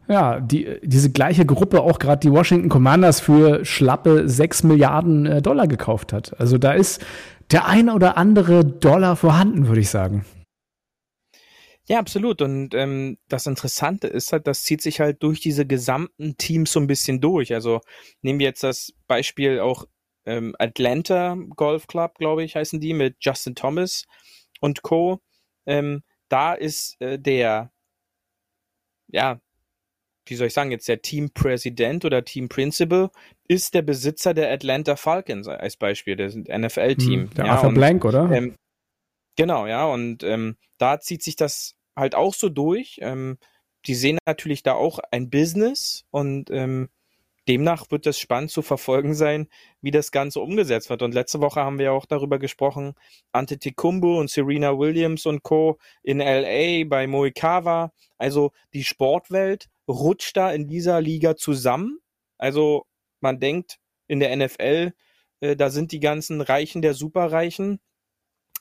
[0.08, 5.42] ja, die, diese gleiche Gruppe auch gerade die Washington Commanders für schlappe 6 Milliarden äh,
[5.42, 6.40] Dollar gekauft hat.
[6.40, 7.02] Also da ist
[7.52, 10.24] der ein oder andere Dollar vorhanden, würde ich sagen.
[11.90, 12.44] Ja, absolut.
[12.44, 16.80] Und ähm, das Interessante ist halt, das zieht sich halt durch diese gesamten Teams so
[16.80, 17.52] ein bisschen durch.
[17.52, 17.82] Also
[18.22, 19.86] nehmen wir jetzt das Beispiel auch
[20.26, 24.06] ähm, Atlanta Golf Club, glaube ich, heißen die, mit Justin Thomas
[24.62, 25.20] und Co.
[25.66, 27.72] Ähm, da ist äh, der,
[29.08, 29.42] ja,
[30.28, 33.10] wie soll ich sagen, jetzt der Teampräsident oder Team Principal
[33.48, 37.22] ist der Besitzer der Atlanta Falcons als Beispiel, das NFL-Team.
[37.22, 38.32] Hm, der ja, Arthur und, Blank, oder?
[38.32, 38.54] Ähm,
[39.36, 43.00] genau, ja, und ähm, da zieht sich das halt auch so durch.
[43.02, 43.38] Ähm,
[43.86, 46.90] die sehen natürlich da auch ein Business und ähm,
[47.48, 49.48] demnach wird es spannend zu verfolgen sein,
[49.82, 51.02] wie das Ganze umgesetzt wird.
[51.02, 52.94] Und letzte Woche haben wir auch darüber gesprochen,
[53.32, 55.80] Antetokounmpo und Serena Williams und Co.
[56.04, 57.92] in LA bei Moikawa.
[58.18, 62.00] Also die Sportwelt rutscht da in dieser Liga zusammen.
[62.38, 62.86] Also
[63.22, 64.94] man denkt in der NFL,
[65.42, 67.80] äh, da sind die ganzen Reichen der Superreichen.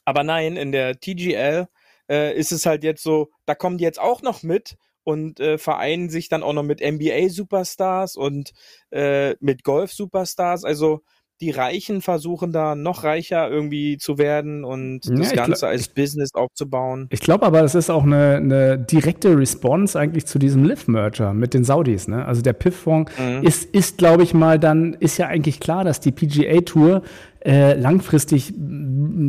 [0.07, 1.69] Aber nein, in der TGL
[2.09, 5.57] äh, ist es halt jetzt so, da kommen die jetzt auch noch mit und äh,
[5.59, 8.53] vereinen sich dann auch noch mit NBA-Superstars und
[8.91, 10.65] äh, mit Golf-Superstars.
[10.65, 11.01] Also
[11.41, 15.89] die Reichen versuchen da noch reicher irgendwie zu werden und ja, das Ganze glaub, als
[15.89, 17.07] Business aufzubauen.
[17.11, 21.55] Ich glaube aber, das ist auch eine, eine direkte Response eigentlich zu diesem Live-Merger mit
[21.55, 22.09] den Saudis.
[22.09, 22.25] Ne?
[22.25, 23.47] Also der PIF-Fonds mhm.
[23.47, 27.03] ist, ist glaube ich mal, dann ist ja eigentlich klar, dass die PGA-Tour
[27.45, 28.53] äh, langfristig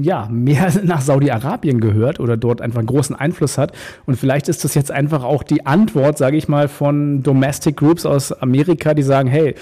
[0.01, 3.71] ja mehr nach Saudi-Arabien gehört oder dort einfach einen großen Einfluss hat.
[4.07, 8.07] Und vielleicht ist das jetzt einfach auch die Antwort, sage ich mal, von Domestic Groups
[8.07, 9.53] aus Amerika, die sagen, hey,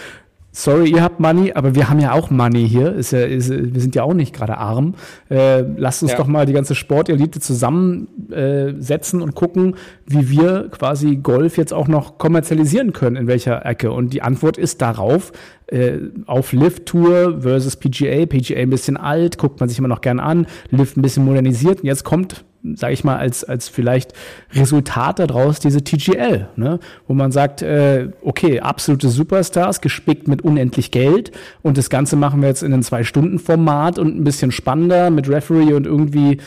[0.58, 2.94] sorry, ihr habt Money, aber wir haben ja auch Money hier.
[2.94, 4.96] Ist ja, ist, wir sind ja auch nicht gerade arm.
[5.30, 6.18] Äh, lasst uns ja.
[6.18, 11.88] doch mal die ganze Sportelite zusammensetzen äh, und gucken, wie wir quasi Golf jetzt auch
[11.88, 13.92] noch kommerzialisieren können, in welcher Ecke.
[13.92, 15.32] Und die Antwort ist darauf,
[15.68, 18.26] äh, auf Lift Tour versus PGA.
[18.26, 20.48] PGA ein bisschen alt, guckt man sich immer noch gern an.
[20.72, 21.82] Lift ein bisschen modernisiert.
[21.82, 24.14] Und jetzt kommt sage ich mal, als, als vielleicht
[24.54, 26.80] Resultat daraus diese TGL, ne?
[27.08, 32.42] wo man sagt, äh, okay, absolute Superstars, gespickt mit unendlich Geld und das Ganze machen
[32.42, 36.38] wir jetzt in einem Zwei-Stunden-Format und ein bisschen spannender mit Referee und irgendwie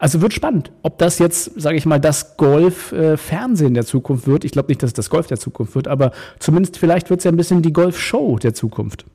[0.00, 4.44] also wird spannend, ob das jetzt, sage ich mal, das Golf-Fernsehen der Zukunft wird.
[4.44, 7.24] Ich glaube nicht, dass es das Golf der Zukunft wird, aber zumindest vielleicht wird es
[7.24, 9.06] ja ein bisschen die Golf-Show der Zukunft.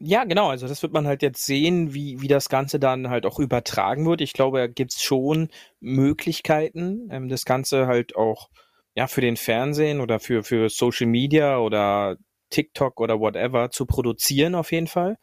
[0.00, 0.48] Ja, genau.
[0.48, 4.06] Also das wird man halt jetzt sehen, wie, wie das Ganze dann halt auch übertragen
[4.06, 4.20] wird.
[4.20, 5.48] Ich glaube, da gibt's schon
[5.80, 8.48] Möglichkeiten, ähm, das Ganze halt auch
[8.94, 12.16] ja für den Fernsehen oder für, für Social Media oder
[12.50, 15.16] TikTok oder whatever zu produzieren auf jeden Fall.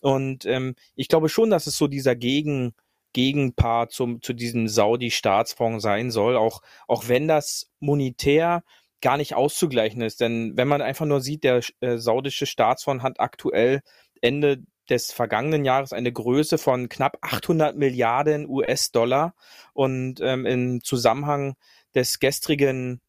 [0.00, 2.74] Und ähm, ich glaube schon, dass es so dieser Gegen,
[3.12, 8.62] Gegenpart zum, zu diesem Saudi-Staatsfonds sein soll, auch, auch wenn das monetär
[9.00, 10.20] gar nicht auszugleichen ist.
[10.20, 13.80] Denn wenn man einfach nur sieht, der äh, saudische Staatsfonds hat aktuell
[14.20, 19.34] Ende des vergangenen Jahres eine Größe von knapp 800 Milliarden US-Dollar
[19.72, 21.54] und ähm, im Zusammenhang
[21.94, 23.00] des gestrigen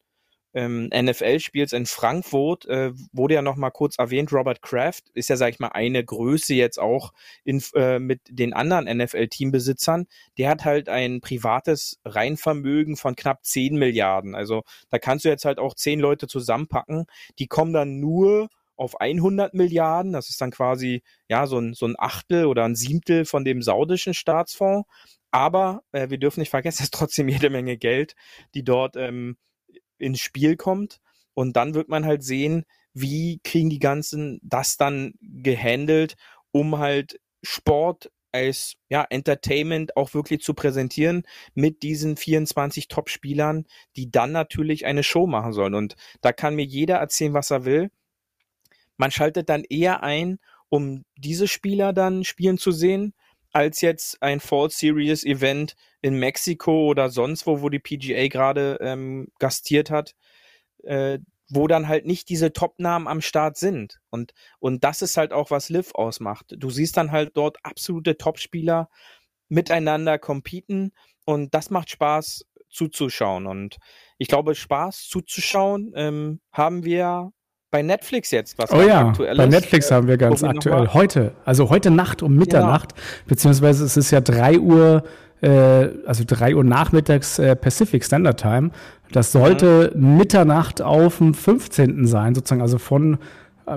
[0.54, 5.36] ähm, NFL-Spiels in Frankfurt äh, wurde ja noch mal kurz erwähnt, Robert Kraft ist ja,
[5.36, 7.12] sag ich mal, eine Größe jetzt auch
[7.44, 10.06] in, äh, mit den anderen NFL-Teambesitzern.
[10.38, 14.34] Der hat halt ein privates Reinvermögen von knapp 10 Milliarden.
[14.34, 17.06] Also da kannst du jetzt halt auch 10 Leute zusammenpacken.
[17.38, 20.12] Die kommen dann nur auf 100 Milliarden.
[20.12, 23.62] Das ist dann quasi ja so ein, so ein Achtel oder ein Siebtel von dem
[23.62, 24.88] saudischen Staatsfonds.
[25.30, 28.14] Aber äh, wir dürfen nicht vergessen, es ist trotzdem jede Menge Geld,
[28.54, 29.36] die dort ähm,
[29.98, 31.00] ins Spiel kommt.
[31.34, 36.16] Und dann wird man halt sehen, wie kriegen die ganzen das dann gehandelt,
[36.50, 41.22] um halt Sport als ja, Entertainment auch wirklich zu präsentieren
[41.54, 45.74] mit diesen 24 Top-Spielern, die dann natürlich eine Show machen sollen.
[45.74, 47.90] Und da kann mir jeder erzählen, was er will.
[48.96, 53.14] Man schaltet dann eher ein, um diese Spieler dann spielen zu sehen,
[53.52, 58.78] als jetzt ein Fall Series Event in Mexiko oder sonst wo, wo die PGA gerade
[58.80, 60.14] ähm, gastiert hat.
[60.84, 61.18] Äh,
[61.54, 64.00] wo dann halt nicht diese Top-Namen am Start sind.
[64.08, 66.46] Und, und das ist halt auch, was Liv ausmacht.
[66.56, 68.88] Du siehst dann halt dort absolute Top-Spieler
[69.50, 70.92] miteinander competen
[71.26, 73.46] und das macht Spaß zuzuschauen.
[73.46, 73.76] Und
[74.16, 77.32] ich glaube, Spaß zuzuschauen ähm, haben wir
[77.72, 78.70] bei Netflix jetzt was.
[78.70, 80.88] Oh ja, bei Netflix haben wir ganz aktuell.
[80.92, 83.02] Heute, also heute Nacht um Mitternacht, ja.
[83.26, 85.02] beziehungsweise es ist ja drei Uhr
[85.40, 88.70] äh, also drei Uhr nachmittags äh, Pacific Standard Time.
[89.10, 90.18] Das sollte mhm.
[90.18, 92.06] Mitternacht auf dem 15.
[92.06, 93.18] sein, sozusagen, also von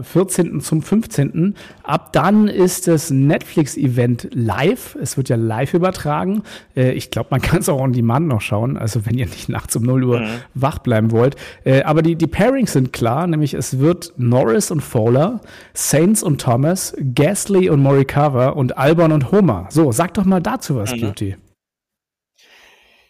[0.04, 0.58] 14.
[0.58, 1.56] Äh, zum 15.
[1.84, 4.98] Ab dann ist das Netflix-Event live.
[5.02, 6.44] Es wird ja live übertragen.
[6.76, 9.76] Ich glaube, man kann es auch on demand noch schauen, also wenn ihr nicht nachts
[9.76, 10.26] um 0 Uhr mhm.
[10.54, 11.36] wach bleiben wollt.
[11.84, 15.42] Aber die, die Pairings sind klar, nämlich es wird Norris und Fowler,
[15.74, 19.68] Saints und Thomas, Gasly und Morikawa und Albon und Homer.
[19.70, 21.02] So, sag doch mal dazu was, mhm.
[21.02, 21.36] Cutie.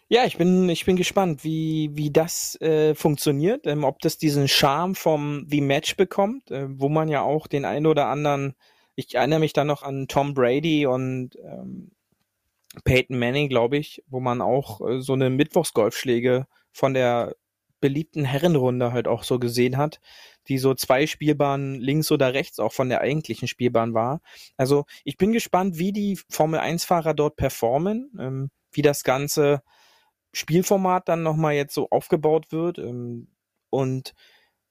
[0.08, 4.46] Ja, ich bin, ich bin gespannt, wie, wie das äh, funktioniert, ähm, ob das diesen
[4.46, 8.54] Charme vom The Match bekommt, äh, wo man ja auch den einen oder anderen,
[8.94, 11.90] ich erinnere mich dann noch an Tom Brady und ähm,
[12.84, 17.34] Peyton Manning, glaube ich, wo man auch äh, so eine Mittwochsgolfschläge von der
[17.80, 20.00] beliebten Herrenrunde halt auch so gesehen hat,
[20.46, 24.20] die so zwei Spielbahnen links oder rechts auch von der eigentlichen Spielbahn war.
[24.56, 29.62] Also ich bin gespannt, wie die Formel 1-Fahrer dort performen, ähm, wie das Ganze
[30.36, 33.28] Spielformat dann nochmal jetzt so aufgebaut wird ähm,
[33.70, 34.14] und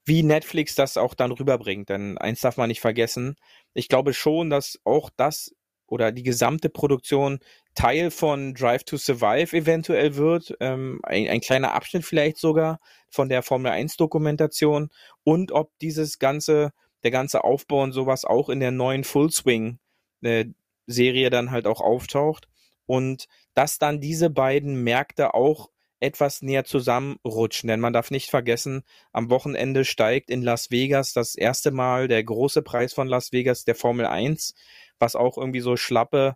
[0.06, 1.90] wie Netflix das auch dann rüberbringt.
[1.90, 3.36] Denn eins darf man nicht vergessen.
[3.74, 5.56] Ich glaube schon, dass auch das
[5.88, 7.40] oder die gesamte Produktion
[7.74, 10.56] Teil von Drive to Survive eventuell wird.
[10.60, 14.90] Ähm, ein, ein, kleiner Abschnitt vielleicht sogar von der Formel 1 Dokumentation
[15.24, 16.74] und ob dieses ganze,
[17.04, 19.80] der ganze Aufbau und sowas auch in der neuen Full Swing
[20.22, 20.46] äh,
[20.86, 22.48] Serie dann halt auch auftaucht
[22.86, 23.26] und
[23.56, 27.68] dass dann diese beiden Märkte auch etwas näher zusammenrutschen.
[27.68, 32.24] Denn man darf nicht vergessen, am Wochenende steigt in Las Vegas das erste Mal der
[32.24, 34.54] große Preis von Las Vegas, der Formel 1,
[35.00, 36.36] was auch irgendwie so schlappe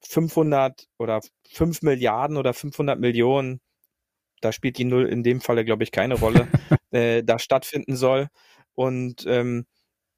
[0.00, 1.20] 500 oder
[1.52, 3.60] 5 Milliarden oder 500 Millionen,
[4.40, 6.48] da spielt die Null in dem Falle, glaube ich, keine Rolle,
[6.90, 8.28] äh, da stattfinden soll.
[8.74, 9.66] Und ähm,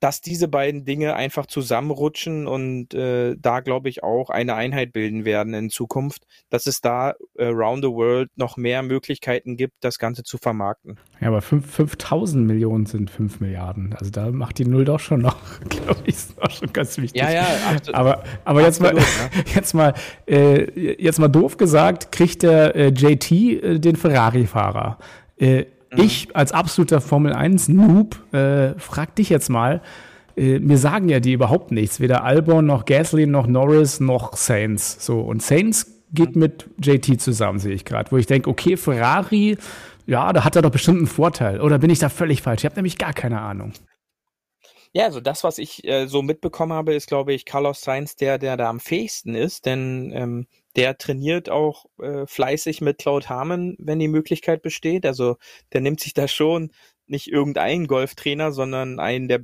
[0.01, 5.25] dass diese beiden Dinge einfach zusammenrutschen und äh, da glaube ich auch eine Einheit bilden
[5.25, 9.99] werden in Zukunft, dass es da äh, around the world noch mehr Möglichkeiten gibt, das
[9.99, 10.99] Ganze zu vermarkten.
[11.21, 13.95] Ja, aber 5000 Millionen sind 5 Milliarden.
[13.99, 15.37] Also da macht die Null doch schon noch,
[15.69, 17.21] glaube ich, ist auch schon ganz wichtig.
[17.21, 17.47] Ja, ja.
[17.69, 19.03] Absolut, aber, aber jetzt mal, ja.
[19.55, 19.95] jetzt mal,
[20.27, 24.99] äh, jetzt mal doof gesagt, kriegt der äh, JT äh, den Ferrari-Fahrer.
[25.90, 26.00] Mhm.
[26.00, 29.83] Ich als absoluter Formel 1 Noob äh, frag dich jetzt mal,
[30.37, 35.05] äh, mir sagen ja die überhaupt nichts, weder Albon noch Gasly noch Norris noch Sainz.
[35.05, 39.57] So und Sainz geht mit JT zusammen, sehe ich gerade, wo ich denke, okay, Ferrari,
[40.07, 41.61] ja, da hat er doch bestimmt einen Vorteil.
[41.61, 42.62] Oder bin ich da völlig falsch?
[42.62, 43.72] Ich habe nämlich gar keine Ahnung.
[44.92, 48.38] Ja, also das, was ich äh, so mitbekommen habe, ist, glaube ich, Carlos Sainz, der,
[48.38, 50.46] der da am fähigsten ist, denn ähm,
[50.77, 55.05] der trainiert auch äh, fleißig mit Cloud Harmon, wenn die Möglichkeit besteht.
[55.05, 55.37] Also
[55.73, 56.73] der nimmt sich da schon
[57.07, 59.41] nicht irgendeinen Golftrainer, sondern einen der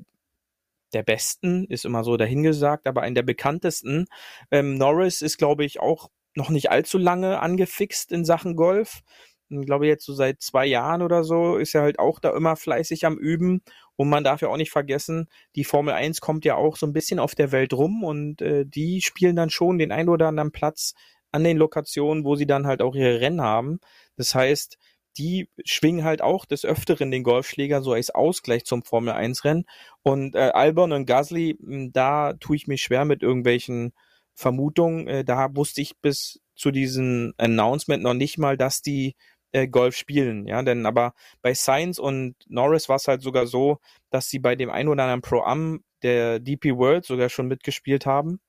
[0.92, 4.06] der besten, ist immer so dahingesagt, aber einen der bekanntesten.
[4.52, 9.00] Ähm, Norris ist, glaube ich, auch noch nicht allzu lange angefixt in Sachen Golf.
[9.48, 12.56] Ich glaube, jetzt so seit zwei Jahren oder so ist er halt auch da immer
[12.56, 13.62] fleißig am Üben.
[13.94, 16.92] Und man darf ja auch nicht vergessen, die Formel 1 kommt ja auch so ein
[16.92, 20.52] bisschen auf der Welt rum und äh, die spielen dann schon den ein oder anderen
[20.52, 20.94] Platz
[21.32, 23.80] an den Lokationen, wo sie dann halt auch ihre Rennen haben.
[24.16, 24.78] Das heißt,
[25.18, 29.64] die schwingen halt auch des Öfteren den Golfschläger so als Ausgleich zum Formel 1 Rennen.
[30.02, 33.92] Und äh, Albon und Gasly, hm, da tue ich mich schwer mit irgendwelchen
[34.34, 35.08] Vermutungen.
[35.08, 39.14] Äh, da wusste ich bis zu diesem Announcement noch nicht mal, dass die
[39.52, 40.46] äh, Golf spielen.
[40.46, 43.78] Ja, denn aber bei Sainz und Norris war es halt sogar so,
[44.10, 48.40] dass sie bei dem ein oder anderen Pro-Am der DP World sogar schon mitgespielt haben.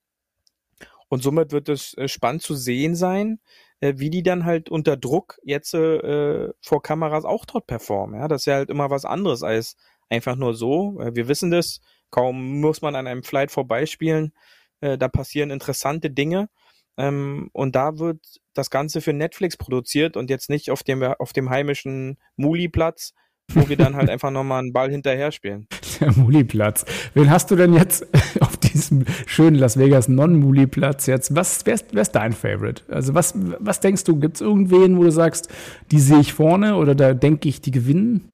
[1.10, 3.40] Und somit wird es äh, spannend zu sehen sein,
[3.80, 8.20] äh, wie die dann halt unter Druck jetzt äh, vor Kameras auch dort performen.
[8.20, 9.76] Ja, das ist ja halt immer was anderes als
[10.10, 11.00] einfach nur so.
[11.00, 14.34] Äh, wir wissen das, kaum muss man an einem Flight vorbeispielen,
[14.82, 16.50] äh, da passieren interessante Dinge.
[16.98, 18.20] Ähm, und da wird
[18.54, 23.14] das Ganze für Netflix produziert und jetzt nicht auf dem, auf dem heimischen Muli-Platz,
[23.54, 25.68] wo wir dann halt einfach nochmal einen Ball hinterher spielen.
[26.00, 26.86] Der Muli-Platz.
[27.14, 28.06] Wen hast du denn jetzt
[28.42, 31.36] auf diesem schönen Las Vegas Non-Muli-Platz jetzt.
[31.36, 32.84] Was wer ist, dein Favorite?
[32.90, 35.50] Also was, was denkst du, gibt es irgendwen, wo du sagst,
[35.92, 38.32] die sehe ich vorne oder da denke ich, die gewinnen?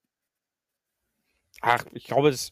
[1.62, 2.52] Ach, ich glaube, das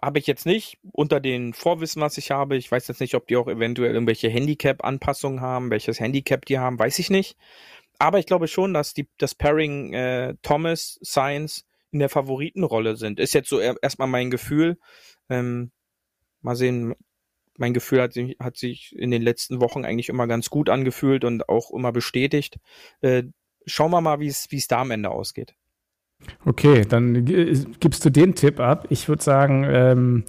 [0.00, 2.56] habe ich jetzt nicht unter den Vorwissen, was ich habe.
[2.56, 6.78] Ich weiß jetzt nicht, ob die auch eventuell irgendwelche Handicap-Anpassungen haben, welches Handicap die haben,
[6.78, 7.36] weiß ich nicht.
[7.98, 13.20] Aber ich glaube schon, dass die, das Pairing äh, Thomas, Science in der Favoritenrolle sind.
[13.20, 14.78] Ist jetzt so erstmal mein Gefühl.
[15.28, 15.70] Ähm,
[16.42, 16.94] mal sehen,
[17.58, 21.24] mein Gefühl hat sich, hat sich in den letzten Wochen eigentlich immer ganz gut angefühlt
[21.24, 22.58] und auch immer bestätigt.
[23.00, 23.24] Äh,
[23.66, 25.54] schauen wir mal, wie es da am Ende ausgeht.
[26.44, 28.86] Okay, dann gibst du den Tipp ab.
[28.90, 30.24] Ich würde sagen, ähm,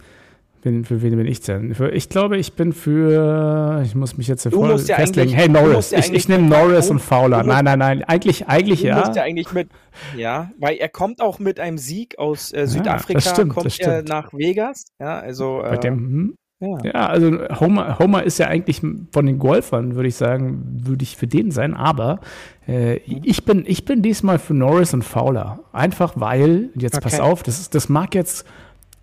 [0.64, 1.76] bin, für wen bin ich denn?
[1.76, 3.82] Für, ich glaube, ich bin für.
[3.86, 5.32] Ich muss mich jetzt hier ja festlegen.
[5.32, 7.44] Hey Norris, ja ich, ich nehme Norris und Fowler.
[7.44, 8.04] Nein, nein, nein.
[8.04, 9.00] Eigentlich, eigentlich du ja.
[9.00, 9.70] Musst ja eigentlich mit.
[10.18, 13.20] Ja, weil er kommt auch mit einem Sieg aus äh, Südafrika.
[13.20, 14.86] Ja, stimmt, kommt er nach Vegas.
[15.00, 15.60] Ja, also.
[15.62, 16.38] Bei äh, dem, hm?
[16.84, 17.08] Ja.
[17.08, 21.28] also Homer, Homer ist ja eigentlich von den Golfern, würde ich sagen, würde ich für
[21.28, 22.22] den sein, aber
[22.68, 25.60] äh, ich, bin, ich bin diesmal für Norris und Fowler.
[25.74, 27.04] Einfach weil, jetzt okay.
[27.04, 28.46] pass auf, das, das mag jetzt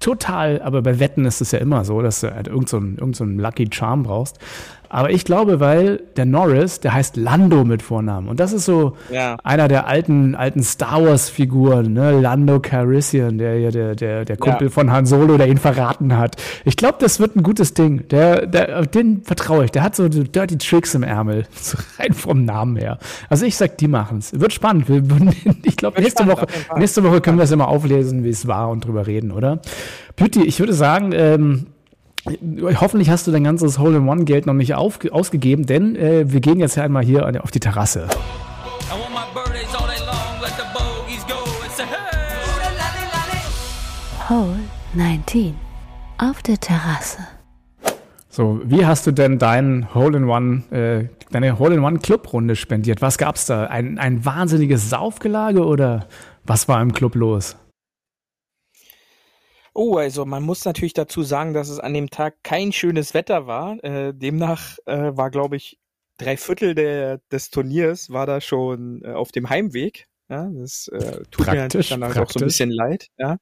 [0.01, 3.17] total, aber bei Wetten ist es ja immer so, dass du halt irgendeinen so irgend
[3.17, 4.39] so Lucky Charm brauchst.
[4.93, 8.29] Aber ich glaube, weil der Norris, der heißt Lando mit Vornamen.
[8.29, 9.37] Und das ist so ja.
[9.45, 12.21] einer der alten, alten Star Wars-Figuren, ne?
[12.21, 14.73] Lando Calrissian, der, der, der, der Kumpel ja.
[14.73, 16.43] von Han Solo, der ihn verraten hat.
[16.65, 18.09] Ich glaube, das wird ein gutes Ding.
[18.09, 19.71] Der, der, den vertraue ich.
[19.71, 21.47] Der hat so Dirty Tricks im Ärmel.
[21.61, 22.99] So rein vom Namen her.
[23.29, 24.33] Also ich sag, die machen's.
[24.35, 24.87] Wird spannend.
[25.63, 28.85] ich glaube, nächste Woche, nächste Woche können wir es immer auflesen, wie es war und
[28.85, 29.61] drüber reden, oder?
[30.17, 31.67] Beauty, ich würde sagen, ähm,
[32.27, 36.77] Hoffentlich hast du dein ganzes Hole-in-One-Geld noch nicht auf, ausgegeben, denn äh, wir gehen jetzt
[36.77, 38.09] ja einmal hier auf die Terrasse.
[44.29, 44.61] Hole
[44.95, 45.57] 19
[46.19, 47.19] auf der Terrasse.
[48.29, 53.03] So, wie hast du denn dein Hole-in-One, äh, deine Hole-in-One-Clubrunde spendiert?
[53.03, 53.65] Was gab's da?
[53.65, 56.07] Ein, ein wahnsinniges Saufgelage oder
[56.45, 57.57] was war im Club los?
[59.73, 63.47] Oh, also man muss natürlich dazu sagen, dass es an dem Tag kein schönes Wetter
[63.47, 63.83] war.
[63.85, 65.79] Äh, demnach äh, war, glaube ich,
[66.19, 70.07] drei Viertel der, des Turniers war da schon äh, auf dem Heimweg.
[70.29, 73.09] Ja, das äh, tut praktisch, mir natürlich dann halt auch so ein bisschen leid.
[73.19, 73.39] Ja,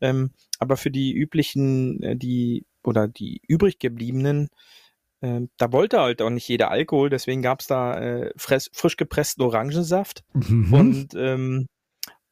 [0.00, 4.48] ähm, aber für die üblichen, äh, die oder die übrig gebliebenen,
[5.20, 7.10] äh, da wollte halt auch nicht jeder Alkohol.
[7.10, 10.72] Deswegen gab's da äh, frisch, frisch gepressten Orangensaft mhm.
[10.72, 11.66] und ähm,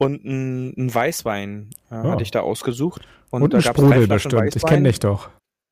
[0.00, 2.10] und ein, ein Weißwein äh, oh.
[2.10, 3.06] hatte ich da ausgesucht.
[3.28, 4.56] Und, und ein Sprudel bestimmt.
[4.56, 5.28] Ich kenne dich doch.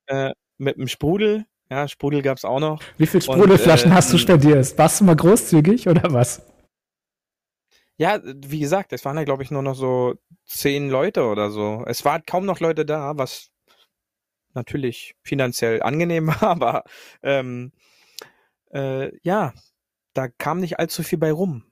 [0.06, 1.46] Äh, mit einem Sprudel.
[1.70, 2.82] Ja, Sprudel gab es auch noch.
[2.98, 4.76] Wie viele Sprudelflaschen und, äh, hast du spendiert?
[4.76, 6.42] Warst du mal großzügig oder was?
[7.96, 10.14] Ja, wie gesagt, es waren ja, glaube ich, nur noch so
[10.44, 11.84] zehn Leute oder so.
[11.86, 13.50] Es waren kaum noch Leute da, was
[14.52, 16.84] natürlich finanziell angenehm war, aber
[17.22, 17.72] ähm,
[18.72, 19.54] äh, ja,
[20.12, 21.64] da kam nicht allzu viel bei rum.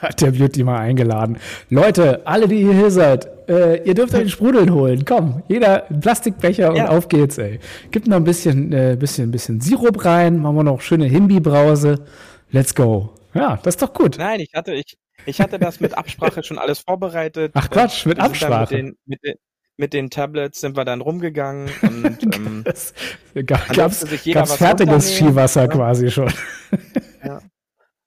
[0.00, 1.38] Hat der Beauty mal eingeladen.
[1.70, 5.04] Leute, alle, die hier seid, äh, ihr dürft euch den Sprudeln holen.
[5.04, 6.84] Komm, jeder einen Plastikbecher ja.
[6.84, 7.58] und auf geht's, ey.
[7.90, 12.04] Gibt noch ein bisschen, äh, bisschen, bisschen Sirup rein, machen wir noch schöne Himbi-Brause.
[12.50, 13.14] Let's go.
[13.34, 14.16] Ja, das ist doch gut.
[14.18, 17.52] Nein, ich hatte, ich, ich hatte das mit Absprache schon alles vorbereitet.
[17.54, 18.74] Ach Quatsch, mit Absprache.
[18.74, 19.34] Mit den, mit, den,
[19.76, 22.92] mit den Tablets sind wir dann rumgegangen und ähm, das,
[23.46, 25.68] gab's, gab's fertiges Skiwasser ja.
[25.68, 26.32] quasi schon.
[27.24, 27.40] Ja.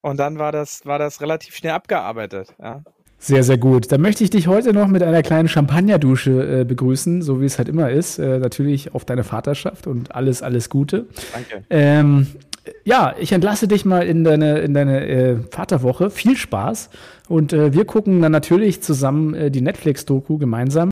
[0.02, 2.56] Und dann war das, war das relativ schnell abgearbeitet.
[2.62, 2.84] Ja.
[3.24, 3.92] Sehr, sehr gut.
[3.92, 7.60] Dann möchte ich dich heute noch mit einer kleinen Champagnerdusche äh, begrüßen, so wie es
[7.60, 8.18] halt immer ist.
[8.18, 11.06] Äh, natürlich auf deine Vaterschaft und alles, alles Gute.
[11.32, 11.64] Danke.
[11.70, 12.26] Ähm,
[12.84, 16.10] ja, ich entlasse dich mal in deine, in deine äh, Vaterwoche.
[16.12, 16.90] Viel Spaß.
[17.28, 20.90] Und äh, wir gucken dann natürlich zusammen äh, die Netflix-Doku gemeinsam.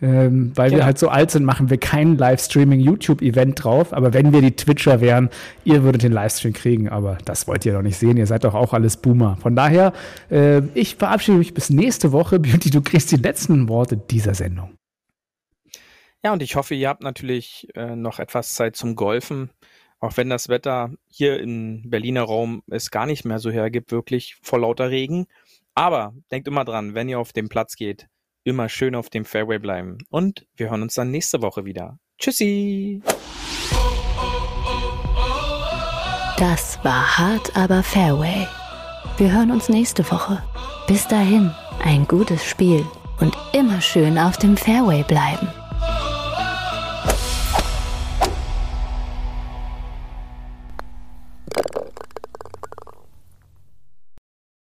[0.00, 0.78] Ähm, weil ja.
[0.78, 3.92] wir halt so alt sind, machen wir kein Livestreaming-YouTube-Event drauf.
[3.92, 5.30] Aber wenn wir die Twitcher wären,
[5.64, 6.88] ihr würdet den Livestream kriegen.
[6.88, 8.16] Aber das wollt ihr doch nicht sehen.
[8.16, 9.36] Ihr seid doch auch alles Boomer.
[9.40, 9.92] Von daher,
[10.30, 12.40] äh, ich verabschiede mich bis nächste Woche.
[12.40, 14.74] Beauty, du kriegst die letzten Worte dieser Sendung.
[16.24, 19.50] Ja, und ich hoffe, ihr habt natürlich äh, noch etwas Zeit zum Golfen.
[20.02, 24.36] Auch wenn das Wetter hier im Berliner Raum es gar nicht mehr so hergibt, wirklich
[24.42, 25.26] vor lauter Regen.
[25.76, 28.08] Aber denkt immer dran, wenn ihr auf den Platz geht,
[28.42, 29.98] immer schön auf dem Fairway bleiben.
[30.10, 32.00] Und wir hören uns dann nächste Woche wieder.
[32.18, 33.00] Tschüssi!
[36.36, 38.48] Das war hart, aber Fairway.
[39.18, 40.42] Wir hören uns nächste Woche.
[40.88, 42.84] Bis dahin, ein gutes Spiel
[43.20, 45.46] und immer schön auf dem Fairway bleiben.